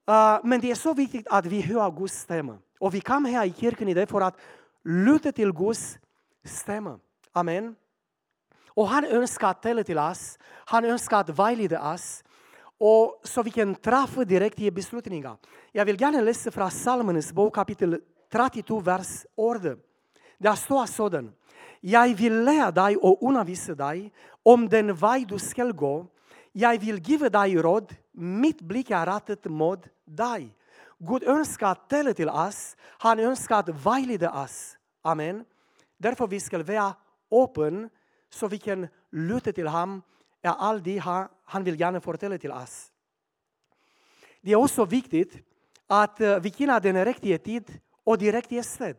Uh, 0.10 0.40
men 0.44 0.60
det 0.62 0.72
är 0.72 0.76
så 0.76 0.94
viktigt 0.94 1.28
att 1.28 1.46
vi 1.46 1.62
hör 1.62 1.92
Guds 1.92 2.20
stämma. 2.20 2.58
Och 2.80 2.94
vi 2.94 3.02
kommer 3.02 3.30
här 3.30 3.46
i 3.46 3.54
kyrkan 3.54 3.88
idag 3.88 4.10
för 4.10 4.22
att 4.22 4.38
lyssna 4.84 5.32
till 5.32 5.52
Guds 5.52 6.00
stämma. 6.44 7.00
Amen. 7.34 7.76
Och 8.76 8.88
han 8.88 9.06
önskar 9.06 9.50
att 9.50 9.62
tala 9.62 9.84
till 9.84 9.98
oss, 9.98 10.40
han 10.66 10.86
önskar 10.86 11.20
att 11.20 11.30
vägleda 11.30 11.94
oss 11.94 12.24
och 12.78 13.22
så 13.24 13.44
vi 13.44 13.52
kan 13.52 13.76
träffa 13.76 14.26
direkt 14.26 14.60
i 14.60 14.72
beslutningar. 14.72 15.38
Jag 15.72 15.86
vill 15.86 16.02
gärna 16.02 16.22
läsa 16.22 16.52
från 16.52 16.72
Salmernas 16.72 17.34
bok 17.34 17.56
kapitel 17.56 18.02
32, 18.32 18.80
vers 18.80 19.26
8. 19.36 19.76
Där 20.38 20.56
står 20.56 20.86
sådan. 20.86 21.32
Jag 21.82 22.16
vill 22.16 22.44
lära 22.44 22.72
dig 22.72 22.98
och 22.98 23.24
undervisa 23.28 23.76
dig 23.76 24.12
om 24.44 24.70
den 24.70 24.96
väg 24.96 25.28
du 25.28 25.40
ska 25.40 25.64
gå. 25.64 26.08
Jag 26.52 26.80
vill 26.80 27.00
ge 27.10 27.30
dig 27.30 27.56
råd, 27.56 27.96
mitt 28.12 28.62
blick 28.62 28.92
är 28.92 29.06
rattat 29.06 29.46
mot 29.46 29.88
dig. 30.06 30.56
Gud 30.98 31.24
önskar 31.24 31.72
att 31.72 31.90
tala 31.90 32.14
till 32.14 32.30
oss, 32.30 32.76
han 32.98 33.20
önskar 33.20 33.60
att 33.60 33.70
vägleda 33.70 34.44
oss. 34.44 34.78
Amen. 35.02 35.46
Därför 35.98 36.28
vi 36.28 36.40
ska 36.40 36.64
vara 36.64 36.94
öppna 37.32 37.90
så 38.34 38.48
vi 38.48 38.58
kan 38.58 38.88
lyssna 39.12 39.52
till 39.52 39.68
honom 39.68 40.02
är 40.42 40.50
allt 40.50 40.84
det 40.84 40.98
han 41.46 41.64
vill 41.64 41.80
gärna 41.80 42.02
fortälla 42.02 42.38
till 42.38 42.52
oss. 42.52 42.92
Det 44.42 44.52
är 44.52 44.56
också 44.56 44.86
viktigt 44.86 45.34
att 45.88 46.22
eh, 46.22 46.40
vi 46.40 46.52
känner 46.52 46.80
den 46.80 47.06
riktiga 47.06 47.38
tid 47.38 47.80
och 48.04 48.18
det 48.18 48.32
riktiga 48.32 48.64
sted. 48.64 48.98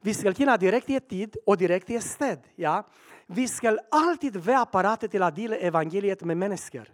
Vi 0.00 0.14
ska 0.14 0.32
känna 0.32 0.56
den 0.56 0.70
riktiga 0.70 1.00
tid 1.00 1.36
och 1.46 1.56
det 1.58 1.66
riktiga 1.68 2.00
sted. 2.00 2.40
Ja? 2.54 2.86
Vi 3.26 3.48
ska 3.48 3.78
alltid 3.90 4.36
vara 4.36 4.66
parata 4.66 5.08
till 5.08 5.22
att 5.22 5.36
dela 5.36 5.56
evangeliet 5.56 6.20
med 6.24 6.36
människor. 6.36 6.88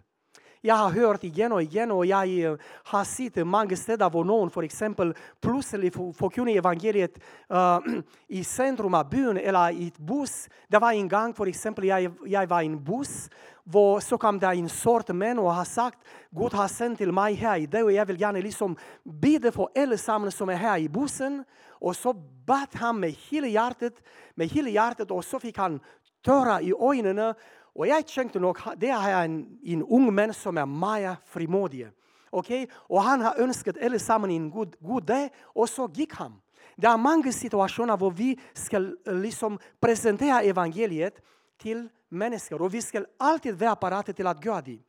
Jag 0.67 0.75
har 0.75 0.89
hört 0.89 1.23
igen 1.23 1.51
och 1.51 1.61
igen 1.61 1.91
och 1.91 2.05
jag 2.05 2.57
har 2.83 3.03
sett 3.03 3.47
många 3.47 3.75
städer 3.75 4.09
var 4.09 4.23
någon 4.23 4.49
för 4.49 4.63
exempel 4.63 5.13
plötsligt 5.41 5.95
förkunnar 5.95 6.51
evangeliet 6.51 7.19
uh, 7.51 7.79
i 8.27 8.43
centrum 8.43 8.93
av 8.93 9.09
byn 9.09 9.37
eller 9.37 9.71
i 9.71 9.87
ett 9.87 9.97
buss. 9.97 10.49
Det 10.67 10.79
var 10.79 10.91
en 10.91 11.07
gång 11.07 11.33
för 11.33 11.47
exempel, 11.47 11.85
jag, 11.85 12.13
jag 12.25 12.47
var 12.47 12.61
i 12.61 12.65
en 12.65 12.83
buss 12.83 13.29
var, 13.63 13.99
så 13.99 14.17
kom 14.17 14.39
det 14.39 14.47
en 14.47 14.69
sort 14.69 15.07
män 15.07 15.39
och 15.39 15.53
har 15.53 15.65
sagt 15.65 15.97
Gud 16.29 16.53
har 16.53 16.67
sänt 16.67 16.97
till 16.97 17.11
mig 17.11 17.33
här 17.33 17.57
idag 17.59 17.83
och 17.83 17.91
jag 17.91 18.05
vill 18.05 18.21
gärna 18.21 18.39
liksom 18.39 18.75
bida 19.03 19.51
för 19.51 19.69
allesammans 19.75 20.35
som 20.35 20.49
är 20.49 20.55
här 20.55 20.79
i 20.79 20.89
bussen. 20.89 21.43
Och 21.79 21.95
så 21.95 22.13
bad 22.45 22.67
han 22.73 22.99
med 22.99 23.15
hela 23.29 23.47
hjärtat, 23.47 23.93
med 24.35 24.47
hela 24.47 24.69
hjärtat 24.69 25.11
och 25.11 25.25
så 25.25 25.39
fick 25.39 25.57
han 25.57 25.79
tårar 26.21 26.61
i 26.61 26.71
ögonen 26.71 27.33
och 27.77 27.87
jag 27.87 28.07
tänkte 28.07 28.39
nog, 28.39 28.57
det 28.77 28.89
är 28.89 29.23
en, 29.23 29.59
en 29.63 29.83
ung 29.83 30.15
man 30.15 30.33
som 30.33 30.57
är 30.57 30.65
Maja 30.65 31.17
frimodig. 31.25 31.89
Okay? 32.31 32.67
Och 32.73 33.01
han 33.01 33.21
har 33.21 33.35
önskat 33.39 33.77
allesammans 33.83 34.31
en 34.31 34.49
god, 34.49 34.75
god 34.79 35.03
dag 35.03 35.29
och 35.41 35.69
så 35.69 35.89
gick 35.93 36.13
han. 36.13 36.33
Det 36.75 36.87
är 36.87 36.97
många 36.97 37.31
situationer 37.31 37.97
där 37.97 38.09
vi 38.09 38.39
ska 38.53 38.77
eh, 38.77 39.13
liksom 39.13 39.59
presentera 39.79 40.41
evangeliet 40.41 41.15
till 41.61 41.89
människor 42.09 42.61
och 42.61 42.73
vi 42.73 42.81
ska 42.81 43.05
alltid 43.19 43.55
vara 43.59 43.75
parata 43.75 44.13
till 44.13 44.27
att 44.27 44.45
göra 44.45 44.61
det. 44.61 44.79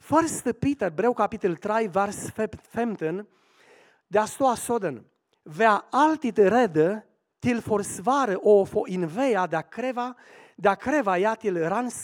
Första 0.00 0.52
Peter 0.52 0.90
brev 0.90 1.14
kapitel 1.14 1.56
3, 1.56 1.88
vers 1.88 2.16
15, 2.70 3.24
där 4.08 4.26
står 4.26 4.56
sådan. 4.56 5.04
Var 5.44 5.82
alltid 5.90 6.38
rädda 6.38 7.00
till 7.42 7.62
försvar 7.62 8.46
och 8.46 8.68
för 8.68 8.88
invånare 8.88 9.46
där 9.46 9.62
där 10.62 10.74
kräver 10.74 11.16
jag 11.16 11.40
till 11.40 11.56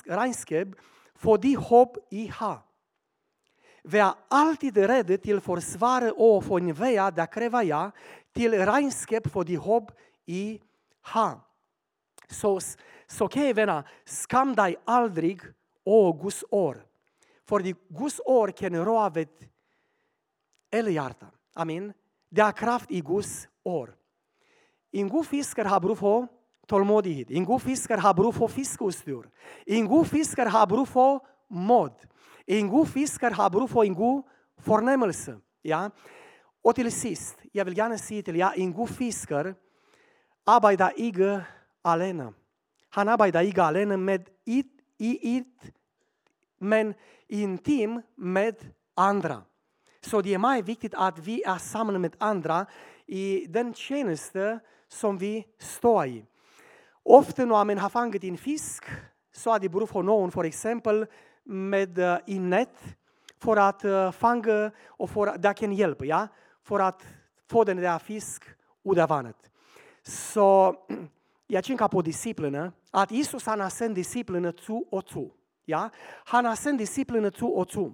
renskap 0.05 0.69
för 1.15 1.39
de 1.39 1.55
hopp 1.57 1.97
i 2.11 2.29
ha. 2.29 2.63
Vi 3.83 3.99
är 3.99 4.15
alltid 4.29 4.77
redo 4.77 5.17
till 5.17 5.41
försvar 5.41 6.13
och 6.21 6.45
för 6.45 6.59
en 6.59 6.73
väg 6.73 7.15
där 7.15 7.27
kräver 7.27 7.63
jag 7.63 7.91
till 8.33 8.53
Reinskeb 8.53 9.31
för 9.31 9.45
de 9.45 9.57
hopp 9.57 9.91
i 10.27 10.61
ha. 11.15 11.41
Så, 12.29 12.61
så 13.07 13.25
okej 13.25 13.53
vänner, 13.53 13.83
skam 14.05 14.55
dig 14.55 14.77
aldrig, 14.85 15.41
å 15.85 16.13
Guds 16.13 16.45
år. 16.51 16.77
För 17.49 17.59
de 17.61 17.75
Guds 17.89 18.21
år 18.25 18.51
kan 18.51 18.85
röra 18.85 19.11
vid 19.11 19.29
hjärta. 20.71 21.27
Amen. 21.55 21.93
Det 22.29 22.43
är 22.43 22.53
kraft 22.53 22.91
i 22.91 23.01
Guds 23.01 23.49
år. 23.63 23.95
En 24.93 25.09
god 25.09 25.27
fiskare 25.27 25.69
har 25.69 25.81
bruk 25.81 25.99
tålmodighet. 26.69 27.31
En 27.31 27.45
god 27.45 27.63
fiskare 27.63 28.01
har 28.01 28.15
bruk 28.15 28.35
för 28.35 28.49
fiskeutstyr. 28.49 29.25
En 29.67 29.87
god 29.87 30.07
fiskare 30.07 30.49
har 30.49 30.67
bruk 30.67 30.89
för 30.89 31.21
mod. 31.49 31.93
En 32.47 32.69
god 32.69 32.89
fiskare 32.89 33.35
har 33.35 33.51
bruk 33.51 33.71
för 33.71 33.85
en 33.85 33.95
god 33.95 34.23
förnämelse. 34.59 35.39
Ja? 35.63 35.91
Och 36.63 36.75
till 36.75 36.93
sist, 36.93 37.37
jag 37.53 37.65
vill 37.65 37.79
gärna 37.79 37.99
säga 37.99 38.23
till 38.23 38.37
er, 38.37 38.53
en 38.57 38.73
god 38.73 38.91
fiskare 38.91 39.55
arbetar 40.45 40.93
inte 40.97 41.45
alena. 41.83 42.33
Han 42.91 43.09
arbetar 43.09 43.43
inte 43.43 43.63
alena 43.63 43.97
med 43.97 44.29
it, 44.45 44.73
i 44.99 45.37
it, 45.37 45.73
men 46.59 46.95
intim 47.29 48.03
med 48.15 48.57
andra. 48.95 49.43
Så 50.01 50.23
det 50.23 50.35
är 50.35 50.39
mycket 50.39 50.69
viktigt 50.69 50.95
att 50.95 51.19
vi 51.19 51.43
är 51.43 51.59
samman 51.59 52.01
med 52.01 52.17
andra 52.19 52.67
i 53.07 53.47
den 53.49 53.75
tjänst 53.75 54.37
som 54.89 55.19
vi 55.19 55.47
står 55.59 56.07
i. 56.07 56.25
Ofta 57.03 57.45
när 57.45 57.65
man 57.65 57.79
har 57.79 57.89
fångat 57.89 58.25
en 58.25 58.37
fisk 58.37 58.85
så 59.33 59.55
är 59.55 59.59
det 59.59 59.69
beror 59.69 59.87
på 59.87 60.03
någon, 60.03 60.31
för 60.31 60.45
exempel 60.45 61.07
med 61.45 61.99
en 61.99 62.21
eh, 62.27 62.41
nät 62.41 62.97
för 63.39 63.57
att 63.57 63.85
eh, 63.85 64.11
fånga 64.11 64.71
och 64.87 65.11
för 65.11 65.27
att 65.27 65.43
det 65.43 65.55
kan 65.55 65.73
hjälpa, 65.73 66.05
ja? 66.05 66.29
för 66.63 66.81
att 66.81 67.03
få 67.51 67.65
den 67.65 67.77
där 67.77 67.99
fisk 67.99 68.45
ur 68.85 69.07
vattnet. 69.07 69.51
Så 70.03 70.77
jag 71.47 71.65
tänker 71.65 71.89
på 71.89 72.03
disciplinerna, 72.03 72.73
att 72.91 73.11
Jesus 73.11 73.47
han 73.47 73.61
har 73.61 73.71
sänt 73.71 73.95
disciplinerna 73.95 74.53
två 74.53 74.87
och 74.91 75.07
två. 75.07 75.31
Ja? 75.65 75.91
Han 76.25 76.45
har 76.45 76.57
sänt 76.57 76.79
disciplinerna 76.79 77.31
två 77.31 77.47
och 77.47 77.69
två. 77.69 77.93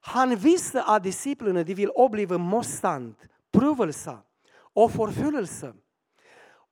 Han 0.00 0.36
visste 0.36 0.82
att 0.82 1.02
disciplinerna 1.02 1.62
vill 1.62 1.90
uppleva 1.90 2.38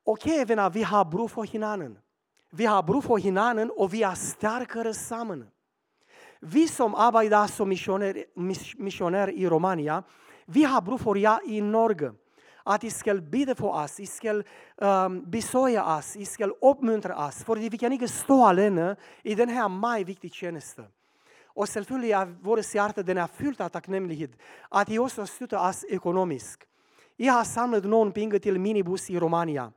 okej 0.05 0.33
okay, 0.33 0.45
vänner, 0.45 0.71
vi 0.71 0.83
har 0.83 1.05
bruk 1.05 1.31
för 1.31 1.43
hinanden. 1.43 1.99
Vi 2.51 2.67
har 2.67 2.83
bruk 2.83 3.05
för 3.05 3.17
hinanden 3.17 3.71
och 3.71 3.95
vi 3.95 4.03
är 4.03 4.15
starkare 4.15 4.95
samman. 4.95 5.47
Vi 6.41 6.69
som 6.69 6.95
arbetar 6.95 7.47
som 7.47 7.69
missionärer 7.69 8.25
missionär 8.77 9.31
i 9.31 9.47
Romania, 9.47 10.03
vi 10.47 10.65
har 10.65 10.83
bruk 10.83 11.01
för 11.01 11.17
er 11.17 11.39
i 11.45 11.61
Norge. 11.61 12.13
Att 12.67 12.81
de 12.81 12.91
ska 12.91 13.15
bida 13.15 13.55
för 13.55 13.67
oss, 13.67 13.97
de 13.97 14.07
ska 14.07 14.43
um, 14.77 15.31
besöka 15.31 15.97
oss, 15.97 16.13
de 16.13 16.27
ska 16.27 16.45
uppmuntra 16.45 17.27
oss. 17.27 17.45
För 17.45 17.57
vi 17.57 17.79
kan 17.79 17.93
inte 17.93 18.09
stå 18.09 18.45
alene 18.45 18.97
i 19.23 19.35
den 19.35 19.49
här 19.49 19.69
mig 19.69 20.05
viktiga 20.05 20.31
tjänsten. 20.31 20.87
Och 21.47 21.69
självklart 21.69 22.05
är 22.05 22.27
vår 22.43 22.61
hjärta 22.75 23.03
den 23.03 23.19
er 23.19 23.27
fylt 23.27 23.61
av 23.61 23.69
tacknämlighet. 23.69 24.31
Att 24.69 24.89
de 24.89 24.99
också 24.99 25.27
stöttar 25.27 25.69
oss 25.69 25.85
ekonomiskt. 25.85 26.61
Jag 27.17 27.33
har 27.33 27.45
samlat 27.45 27.85
någon 27.85 28.13
pengar 28.13 28.39
till 28.39 28.59
minibus 28.59 29.11
i 29.11 29.19
Romania 29.19 29.73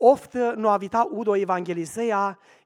oft 0.00 0.34
når 0.34 0.78
vi 0.78 0.88
tar 0.88 1.04
ut 1.10 1.28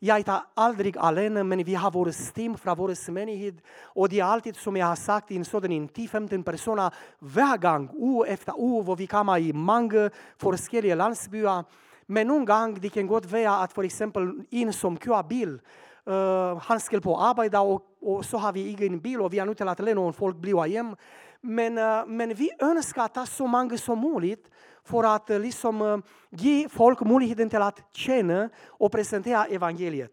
jaita 0.03 0.39
aldrig 0.57 0.95
alene, 1.01 1.45
men 1.45 1.67
vi 1.67 1.75
har 1.75 1.91
vores 1.91 2.17
stim 2.17 2.57
fra 2.57 2.75
vores 2.75 3.09
menighed, 3.11 3.53
og 3.97 4.11
det 4.11 4.19
er 4.19 4.25
altid, 4.25 4.55
som 4.55 4.77
jeg 4.77 4.87
har 4.87 4.95
sagt, 4.95 5.31
en 5.31 5.45
sådan 5.45 5.73
en 5.73 5.91
10-15 5.99 6.43
personer 6.43 6.91
hver 7.21 7.57
gang, 7.57 7.91
uge 7.95 8.29
efter 8.29 8.53
u, 8.57 8.83
hvor 8.83 8.95
vi 8.95 9.07
kommer 9.07 9.37
i 9.37 9.53
mange 9.53 10.11
forskellige 10.39 10.95
landsbyer. 10.95 11.63
Men 12.07 12.27
nogle 12.27 12.47
gange, 12.47 12.81
det 12.81 12.93
kan 12.93 13.07
godt 13.07 13.33
være, 13.33 13.63
at 13.63 13.73
for 13.73 13.83
eksempel 13.83 14.33
en 14.51 14.73
som 14.73 14.97
kører 14.97 15.23
bil, 15.23 15.61
Eh, 16.07 16.59
han 16.59 16.81
skulle 16.81 17.01
på 17.01 17.15
och, 17.61 17.83
och, 18.01 18.25
så 18.25 18.39
har 18.39 18.53
vi 18.53 18.69
ingen 18.69 19.01
bil, 19.01 19.21
och 19.21 19.33
vi 19.33 19.39
har 19.39 19.47
inte 19.47 19.65
til 19.65 19.69
at 19.69 20.15
folk 20.15 20.37
blive 20.37 20.69
hem. 20.69 20.97
Men, 21.43 21.79
eh, 21.79 22.07
men 22.07 22.35
vi 22.35 22.51
önskar 22.61 23.05
att 23.05 23.29
så 23.29 23.47
många 23.47 23.79
som 23.79 23.99
möjligt 23.99 24.51
för 24.85 25.05
att 25.05 25.31
eh, 25.31 25.39
liksom, 25.39 26.03
ge 26.31 26.69
folk 26.69 27.01
möjligheten 27.01 27.51
till 27.51 27.63
att 27.63 27.81
känna 27.93 28.49
och 28.81 28.93
presentera 28.93 29.45
evangeliet. 29.47 30.11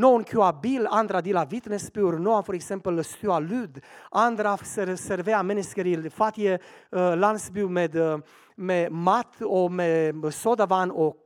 Nogen 0.00 0.24
kører 0.24 0.52
bil, 0.62 0.86
andre 0.90 1.20
deler 1.20 1.44
vittnesbyrd, 1.44 2.20
nogen 2.20 2.44
for 2.44 2.54
eksempel 2.56 3.02
styrer 3.04 3.40
lyd, 3.40 3.80
andre 4.12 4.56
serverer 4.96 5.42
mennesker 5.42 5.84
i 5.84 6.08
fattige 6.08 6.58
uh, 6.92 7.12
landsby 7.18 7.66
med, 7.68 7.94
uh, 7.94 8.20
med 8.56 8.90
mat 8.90 9.42
og 9.44 9.72
med 9.72 10.30
sodavand 10.32 10.92
og 10.92 11.16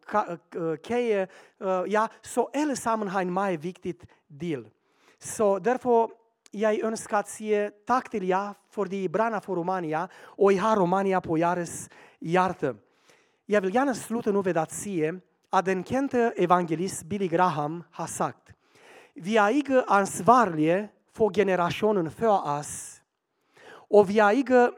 kage. 0.85 1.29
Uh, 1.61 1.93
ja, 1.93 2.07
så 2.23 2.47
alle 2.55 2.77
sammen 2.77 3.09
har 3.09 3.21
en 3.21 3.31
meget 3.31 3.63
vigtig 3.63 3.95
del. 4.41 4.67
Så 5.21 5.59
derfor 5.59 6.11
jeg 6.55 6.81
ønsker 6.83 7.17
at 7.17 7.29
sige 7.29 7.71
tak 7.87 8.11
til 8.11 8.27
jer, 8.27 8.53
fordi 8.71 9.05
I 9.05 9.09
brænder 9.09 9.41
for 9.41 9.55
Romania, 9.55 10.07
og 10.39 10.53
I 10.53 10.57
har 10.57 10.81
Romania 10.81 11.21
på 11.21 11.37
jeres 11.37 11.89
hjerte. 12.21 12.75
Jeg 13.49 13.63
vil 13.63 13.73
gerne 13.73 13.95
slutte 13.95 14.33
nu 14.33 14.43
ved 14.43 14.57
at 14.57 14.73
sige, 14.73 15.21
at 15.53 15.67
den 15.67 15.85
kendte 15.85 16.33
evangelist 16.37 17.09
Billy 17.09 17.29
Graham 17.31 17.83
har 17.93 18.07
vi 19.15 19.37
är 19.37 19.51
ikke 19.51 19.85
ansvariga 19.89 20.89
för 21.13 21.31
generationen 21.31 22.11
før 22.11 22.59
oss. 22.59 23.01
Och 23.91 24.11
vi 24.11 24.19
är 24.19 24.33
ikke 24.41 24.71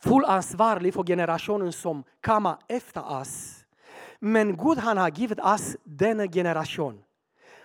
fuld 0.00 0.24
ansvariga 0.24 0.92
för 0.92 1.04
generationen 1.04 1.72
som 1.72 2.04
kommer 2.20 2.56
efter 2.68 3.00
oss. 3.20 3.64
Men 4.20 4.56
Gud 4.56 4.78
han 4.78 4.98
har 4.98 5.10
givit 5.10 5.40
oss 5.40 5.76
denna 5.84 6.26
generation. 6.26 6.98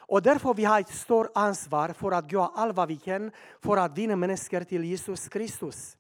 Och 0.08 0.22
därför 0.22 0.54
vi 0.54 0.66
har 0.66 0.80
ett 0.80 0.94
stort 0.94 1.32
ansvar 1.36 1.90
för 1.94 2.12
att 2.12 2.32
göra 2.32 2.52
allt 2.56 2.76
vad 2.76 2.88
vi 2.88 2.98
kan, 2.98 3.32
för 3.64 3.78
att 3.78 3.98
vinna 3.98 4.16
människor 4.16 4.64
till 4.64 4.84
Jesus 4.84 5.28
Kristus. 5.28 5.98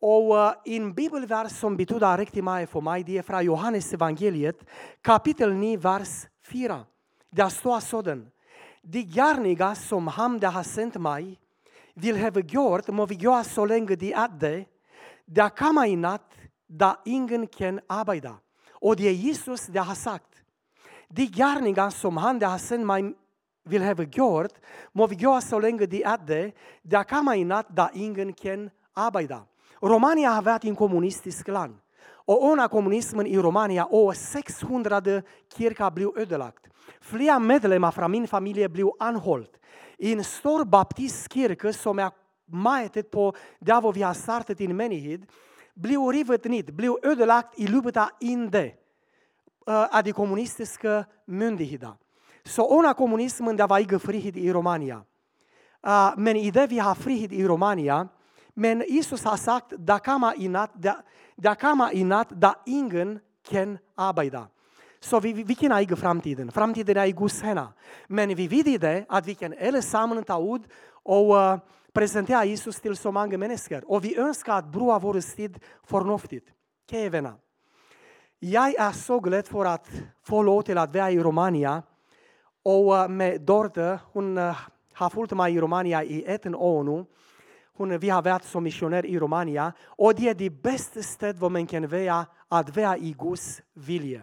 Och 0.00 0.34
uh, 0.34 0.52
en 0.64 0.94
bibelvers 0.94 1.52
som 1.52 1.76
betyder 1.76 2.18
riktigt 2.18 2.44
mycket 2.44 2.70
för 2.70 2.80
mig, 2.80 3.04
det 3.04 3.18
är 3.18 3.22
från 3.22 3.44
Johannes 3.44 3.94
evangeliet, 3.94 4.64
kapitel 5.02 5.54
9, 5.54 5.78
vers 5.78 6.26
4. 6.46 6.84
Där 7.30 7.48
står 7.48 7.80
sådan, 7.80 8.30
de 8.92 9.04
gerninger 9.04 9.74
som 9.74 10.06
ham, 10.06 10.40
der 10.40 10.48
har 10.48 10.62
sendt 10.62 11.00
mig, 11.00 11.38
vil 11.96 12.16
have 12.16 12.42
gjort, 12.42 12.88
må 12.88 13.06
vi 13.06 13.14
gøre 13.14 13.44
så 13.44 13.64
længe 13.64 13.96
de 13.96 14.12
er 14.12 14.26
det, 14.26 14.66
der 15.36 15.48
kommer 15.48 15.84
i 15.84 15.94
nat, 15.94 16.20
da 16.80 16.92
ingen 17.06 17.46
kan 17.46 17.80
arbejde. 17.88 18.34
Og 18.82 18.98
det 18.98 19.08
er 19.08 19.28
Jesus, 19.28 19.60
der 19.60 19.82
har 19.82 19.94
sagt, 19.94 20.44
de 21.16 21.32
gerninger 21.32 21.90
som 21.90 22.16
han, 22.16 22.40
der 22.40 22.48
har 22.48 22.58
sendt 22.58 22.86
mig, 22.86 23.14
vil 23.66 23.82
have 23.82 24.06
gjort, 24.06 24.52
må 24.94 25.06
vi 25.06 25.16
gøre 25.16 25.40
så 25.40 25.58
længe 25.58 25.86
de 25.86 26.02
er 26.02 26.16
det, 26.16 26.52
der 26.90 27.02
kommer 27.02 27.32
i 27.32 27.42
nat, 27.42 27.66
da 27.76 27.88
ingen 27.94 28.32
kan 28.32 28.70
arbejde. 28.96 29.38
Romania 29.82 30.30
har 30.30 30.42
været 30.42 30.64
en 30.64 30.76
kommunistisk 30.76 31.48
land. 31.48 31.74
Og 32.26 32.42
under 32.42 32.68
kommunismen 32.68 33.26
i 33.26 33.38
Romania, 33.38 33.84
over 33.90 34.12
600 34.12 35.22
kirker 35.56 35.90
blev 35.90 36.14
ødelagt. 36.16 36.68
Flere 37.02 37.40
medlemmer 37.40 37.90
fra 37.90 38.08
min 38.08 38.28
familie 38.28 38.68
blev 38.68 38.92
anholdt. 39.00 39.58
I 39.98 40.12
en 40.12 40.24
stor 40.24 40.64
baptistkirke, 40.64 41.72
som 41.72 41.98
er 41.98 42.10
meget 42.56 42.92
tæt 42.92 43.06
på 43.06 43.34
der, 43.66 43.80
hvor 43.80 43.92
vi 43.92 44.00
har 44.00 44.12
startet 44.12 44.60
en 44.60 44.76
menighed, 44.76 45.18
blev 45.82 46.00
rivet 46.00 46.44
ned, 46.44 46.76
blev 46.76 46.98
ødelagt 47.04 47.54
i 47.58 47.66
løbet 47.66 47.96
af 47.96 48.08
en 48.20 48.50
dag 48.50 48.76
af 49.66 50.04
de 50.04 50.12
kommunistiske 50.12 51.04
myndigheder. 51.26 51.98
Så 52.44 52.62
under 52.62 52.92
kommunismen, 52.92 53.58
der 53.58 53.66
var 53.66 53.78
ikke 53.78 53.98
frihed 53.98 54.36
i 54.36 54.52
Romania. 54.52 54.98
Men 56.16 56.36
i 56.36 56.50
det, 56.50 56.70
vi 56.70 56.76
har 56.76 56.94
frihed 56.94 57.32
i 57.32 57.48
Romania, 57.48 58.04
men 58.54 58.84
Jesus 58.88 59.24
har 59.24 59.36
sagt, 59.36 59.72
där 59.78 59.98
kan 59.98 60.20
man 60.20 60.34
i 60.40 60.48
natt, 60.48 60.74
nat, 60.84 61.04
der, 61.36 61.54
kan 61.54 61.78
man 61.78 61.92
i 61.92 62.04
natt, 62.04 62.30
da 62.30 62.54
ingen 62.66 63.20
kan 63.50 63.78
arbeta. 63.96 64.46
Så 65.00 65.20
vi, 65.20 65.32
vi 65.32 65.54
kan 65.54 65.72
äga 65.72 65.96
framtiden. 65.96 66.52
Framtiden 66.52 66.96
är 66.96 67.06
i 67.06 67.12
Guds 67.12 67.42
händer. 67.42 67.68
Men 68.06 68.34
vi 68.34 68.48
vet 68.48 68.80
det, 68.80 69.04
att 69.08 69.26
vi 69.26 69.34
kan 69.34 69.54
allesammans 69.60 70.26
ta 70.26 70.54
ut 70.54 70.62
och 71.02 71.34
uh, 71.34 71.58
presentera 71.92 72.44
Jesus 72.44 72.80
till 72.80 72.96
så 72.96 73.12
många 73.12 73.38
människor. 73.38 73.90
Och 73.90 74.04
vi 74.04 74.16
önskar 74.16 74.58
att 74.58 74.72
bruge 74.72 74.98
vår 74.98 75.36
tid 75.36 75.58
förnuftigt. 75.84 76.48
Kære 76.90 77.34
Jag 78.38 78.74
är 78.74 78.92
så 78.92 79.20
glad 79.20 79.46
för 79.46 79.64
att 79.64 79.88
få 80.22 80.42
lov 80.42 80.62
till 80.62 80.78
att 80.78 80.94
vara 80.94 81.10
i 81.10 81.18
Romania. 81.18 81.82
Och 82.62 82.92
uh, 82.92 83.08
med 83.08 83.40
Dorte, 83.40 83.98
hon 84.12 84.38
uh, 84.38 84.56
har 84.92 85.10
följt 85.10 85.32
mig 85.32 85.54
i 85.54 85.60
Romania 85.60 86.04
i 86.04 86.24
ett 86.24 86.46
år 86.46 86.82
nu 86.82 87.04
hon, 87.76 87.98
vi 87.98 88.10
har 88.10 88.22
varit 88.22 88.44
som 88.44 88.64
missionär 88.64 89.06
i 89.06 89.18
Romania, 89.18 89.72
och 89.86 90.14
det 90.14 90.28
är 90.28 90.34
det 90.34 90.50
bästa 90.50 91.02
stället 91.02 91.38
hvor 91.38 91.50
man 91.50 91.66
kan 91.66 91.88
vara, 91.88 92.26
att 92.48 92.76
vara 92.76 92.96
i 92.96 93.14
Guds 93.18 93.62
vilja. 93.74 94.20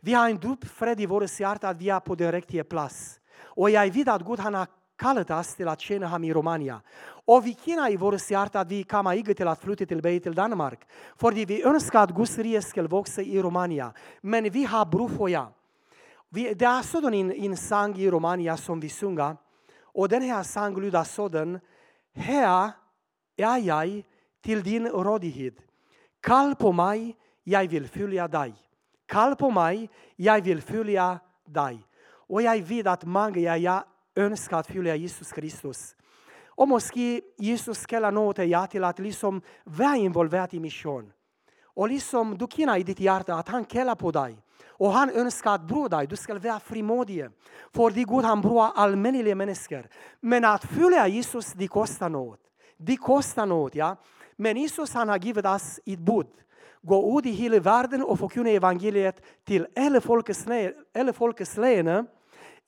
Vi 0.00 0.12
har 0.12 0.30
en 0.30 0.38
djup 0.42 0.64
fred 0.64 1.00
i 1.00 1.06
vårt 1.06 1.40
hjärta, 1.40 1.68
att 1.68 1.76
vi 1.76 1.90
är 1.90 2.00
på 2.00 2.14
den 2.14 2.32
rigtige 2.32 2.64
plads. 2.64 3.20
Och 3.56 3.70
jag 3.70 3.94
vet 3.94 4.08
att 4.08 4.26
Gud 4.26 4.38
han 4.38 4.54
har 4.54 4.66
kallat 4.96 5.30
oss 5.30 5.54
till 5.54 5.68
att 5.68 5.80
tjäna 5.80 6.06
Honom 6.06 6.24
i 6.24 6.32
Romania. 6.32 6.80
Och 7.26 7.46
vi 7.46 7.56
känner 7.64 7.92
i 7.92 7.96
vårt 7.96 8.30
hjärta 8.30 8.60
att 8.60 8.70
vi 8.70 8.82
kommer 8.82 9.16
ikke 9.16 9.34
til 9.34 9.48
at 9.48 9.58
flytte 9.58 9.86
tilbage 9.86 10.22
till 10.22 10.34
Danmark. 10.34 10.86
för 11.16 11.32
vi 11.32 11.62
önskar 11.64 12.02
att 12.02 12.14
Guds 12.14 12.38
rike 12.38 12.62
ska 12.62 12.82
växa 12.82 13.22
i 13.22 13.42
Romania. 13.42 13.92
Men 14.20 14.50
vi 14.50 14.64
har 14.64 14.84
bruk 14.84 15.10
for 15.10 15.28
Det 15.28 15.46
Vi, 16.30 16.54
der 16.54 16.82
sådan 16.82 17.14
en, 17.14 17.32
en 17.32 17.56
sång 17.56 17.96
i 17.96 18.10
Romania, 18.10 18.56
som 18.56 18.80
vi 18.80 18.88
sjunger, 18.88 19.36
och 19.94 20.08
den 20.08 20.22
här 20.22 20.42
sången 20.42 20.80
lyder 20.80 21.04
sådan, 21.04 21.60
här 22.14 22.72
är 23.36 23.58
jag 23.58 24.02
till 24.42 24.62
din 24.62 24.88
rådighet. 24.88 25.54
Kall 26.20 26.54
på 26.54 26.72
mig, 26.72 27.16
jag 27.42 27.68
vill 27.68 27.88
följa 27.88 28.28
dig. 28.28 28.54
Kall 29.06 29.36
på 29.36 29.50
mig, 29.50 29.90
jag 30.16 30.40
vill 30.40 30.62
följa 30.62 31.18
dig. 31.46 31.86
Och 32.06 32.42
jag 32.42 32.62
vet 32.62 32.86
att 32.86 33.04
många 33.04 33.56
jag 33.56 33.84
önskar 34.16 34.58
att 34.58 34.66
följa 34.66 34.96
Jesus 34.96 35.32
Kristus. 35.32 35.96
Och 36.46 36.68
måske 36.68 37.20
Jesus 37.38 37.86
kalder 37.86 38.10
något 38.10 38.38
af 38.38 38.70
till 38.70 38.84
att 38.84 38.90
at 38.90 38.98
ligesom 38.98 39.42
være 39.64 40.48
i 40.50 40.60
mission. 40.60 41.12
Och 41.64 41.88
liksom 41.88 42.38
du 42.38 42.46
känner 42.46 42.76
i 42.76 42.82
ditt 42.82 43.00
hjärta 43.00 43.34
att 43.34 43.48
han 43.48 43.64
kallar 43.64 43.94
på 43.94 44.10
dig. 44.10 44.38
Og 44.80 44.92
han 44.92 45.10
ønska 45.10 45.54
at 45.54 45.66
bror 45.66 45.88
deg, 45.88 46.08
Du 46.08 46.16
skal 46.16 46.42
være 46.42 46.60
frimodig. 46.60 47.28
Fordi 47.74 48.04
Gud 48.04 48.24
han 48.24 48.42
bruker 48.42 48.72
alminnelige 48.76 49.34
mennesker. 49.34 49.82
Men 50.20 50.44
at 50.44 50.66
følge 50.66 51.16
Jesus, 51.16 51.52
det 51.52 51.70
koster 51.70 52.08
noe. 52.08 52.36
De 52.78 52.96
koster 52.96 53.46
noe, 53.46 53.70
ja. 53.74 53.94
Men 54.36 54.56
Jesus 54.56 54.92
han 54.92 55.08
har 55.08 55.18
givet 55.18 55.46
oss 55.46 55.80
et 55.86 55.98
bud. 55.98 56.26
Gå 56.82 57.16
ut 57.16 57.26
i 57.26 57.32
hele 57.32 57.64
verden 57.64 58.02
og 58.02 58.18
forkynne 58.18 58.58
evangeliet 58.58 59.20
til 59.46 59.66
alle 59.76 60.00
folkeslagene. 60.00 62.04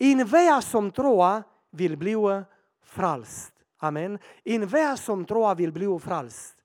Enhver. 0.00 0.56
En 0.56 0.62
som 0.62 0.92
tror 0.92 1.42
vil 1.72 1.96
bli 1.96 2.14
frelst. 2.82 3.52
Amen. 3.80 4.18
Enhver 4.44 4.96
som 4.96 5.24
tror 5.24 5.54
vil 5.54 5.72
bli 5.72 5.86
frelst. 6.00 6.56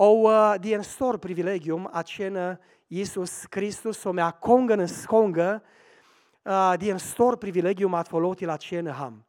Og 0.00 0.22
uh, 0.24 0.56
det 0.56 0.72
er 0.72 0.78
en 0.78 0.84
stor 0.84 1.18
privilegium 1.20 1.84
at 1.94 2.06
kende 2.08 2.56
Jesus 2.90 3.46
Kristus, 3.46 3.96
som 4.00 4.18
er 4.18 4.30
kongenes 4.40 5.06
konge. 5.06 5.60
Uh, 6.40 6.72
det 6.80 6.88
er 6.88 6.94
en 6.94 7.02
stor 7.04 7.36
privilegium 7.36 7.94
at 7.94 8.08
få 8.08 8.18
lov 8.20 8.36
til 8.36 8.50
at 8.50 8.60
kende 8.60 8.92
ham. 8.96 9.20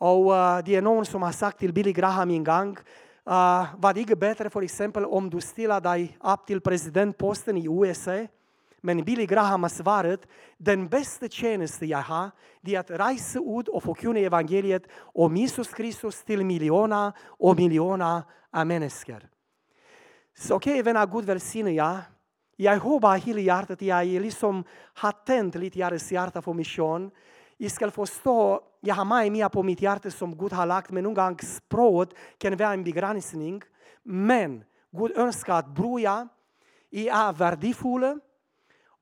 Og 0.00 0.26
uh, 0.26 0.62
det 0.66 0.76
er 0.76 0.80
nogen, 0.80 1.04
som 1.04 1.22
har 1.22 1.32
sagt 1.32 1.58
til 1.58 1.72
Billy 1.72 1.94
Graham 1.94 2.30
en 2.30 2.44
gang, 2.44 2.78
uh, 3.26 3.82
var 3.82 3.92
det 3.92 4.00
ikke 4.00 4.16
bedre 4.16 4.50
for 4.50 4.60
eksempel, 4.60 5.06
om 5.06 5.30
du 5.30 5.40
stiller 5.40 5.80
dig 5.80 6.16
op 6.20 6.46
til 6.46 6.60
præsidentposten 6.60 7.56
i 7.56 7.68
USA, 7.68 8.26
men 8.82 9.04
Billy 9.04 9.26
Graham 9.26 9.62
har 9.62 9.68
svaret, 9.68 10.26
den 10.66 10.88
bedste 10.88 11.28
tjeneste 11.28 11.88
jeg 11.88 12.02
har, 12.02 12.30
det 12.66 12.74
er 12.74 12.78
at 12.78 13.00
rejse 13.00 13.40
ud 13.40 13.68
og 13.74 13.82
forkynde 13.82 14.20
evangeliet 14.20 14.86
om 15.14 15.36
Jesus 15.36 15.68
Kristus 15.68 16.22
til 16.22 16.46
millioner 16.46 17.10
og 17.40 17.56
millioner 17.56 18.22
af 20.38 20.50
mennesker. 20.50 20.54
Okay, 20.54 20.82
venner, 20.82 21.06
Gud 21.06 21.24
velsigne 21.24 22.04
Jag 22.58 22.78
hoppas 22.80 23.24
hela 23.24 23.40
hjärtat, 23.40 23.82
jag 23.82 24.04
är 24.04 24.20
liksom 24.20 24.64
har 24.94 25.12
tänt 25.24 25.54
lite 25.54 25.78
jeres 25.78 26.12
hjärta 26.12 26.42
för 26.42 26.54
mission. 26.54 27.10
Jag 27.56 27.70
ska 27.70 27.90
förstå, 27.90 28.60
jag 28.80 28.94
har 28.94 29.04
mig 29.04 29.48
på 29.50 29.62
mitt 29.62 29.82
hjärta 29.82 30.10
som 30.10 30.36
Gud 30.36 30.52
har 30.52 30.66
lagt 30.66 30.90
men 30.90 31.04
någon 31.04 31.14
gång 31.14 31.38
språket 31.38 32.16
kan 32.38 32.56
vara 32.56 32.72
en 32.72 32.84
begränsning. 32.84 33.62
Men 34.04 34.64
Gud 34.90 35.12
önskar 35.16 35.58
att 35.58 35.68
broja 35.68 36.28
är 36.90 37.32
värdefulla 37.32 38.18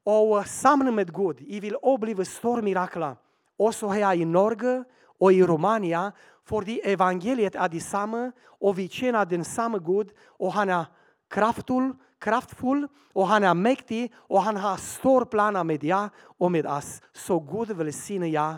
och 0.05 0.47
samman 0.47 0.95
med 0.95 1.14
Gud, 1.14 1.37
jag 1.41 1.61
vill 1.61 1.76
uppleva 1.82 2.24
stora 2.24 2.62
mirakler. 2.62 3.16
Också 3.59 3.89
här 3.89 4.14
i 4.14 4.24
Norge 4.24 4.84
och 5.18 5.32
i 5.32 5.43
Romania, 5.43 6.12
för 6.45 6.89
evangeliet 6.89 7.55
är 7.55 7.68
detsamma 7.68 8.32
och 8.61 8.78
vi 8.78 8.89
känner 8.89 9.26
den 9.26 9.45
samma 9.45 9.78
Gud 9.78 10.11
och 10.39 10.53
han 10.53 10.68
är 10.68 10.87
kraftfull, 11.31 11.93
kraftfull 12.20 12.89
och 13.12 13.27
han 13.27 13.45
är 13.45 13.55
mäktig 13.55 14.12
och 14.16 14.43
han 14.43 14.57
har 14.57 14.77
stora 14.77 15.24
planer 15.24 15.64
med 15.64 15.81
dig 15.81 16.09
och 16.39 16.53
med 16.53 16.66
oss. 16.66 17.03
Så 17.12 17.41
Gud 17.41 17.77
välsigne 17.77 18.29
er. 18.29 18.57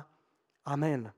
Amen. 0.64 1.08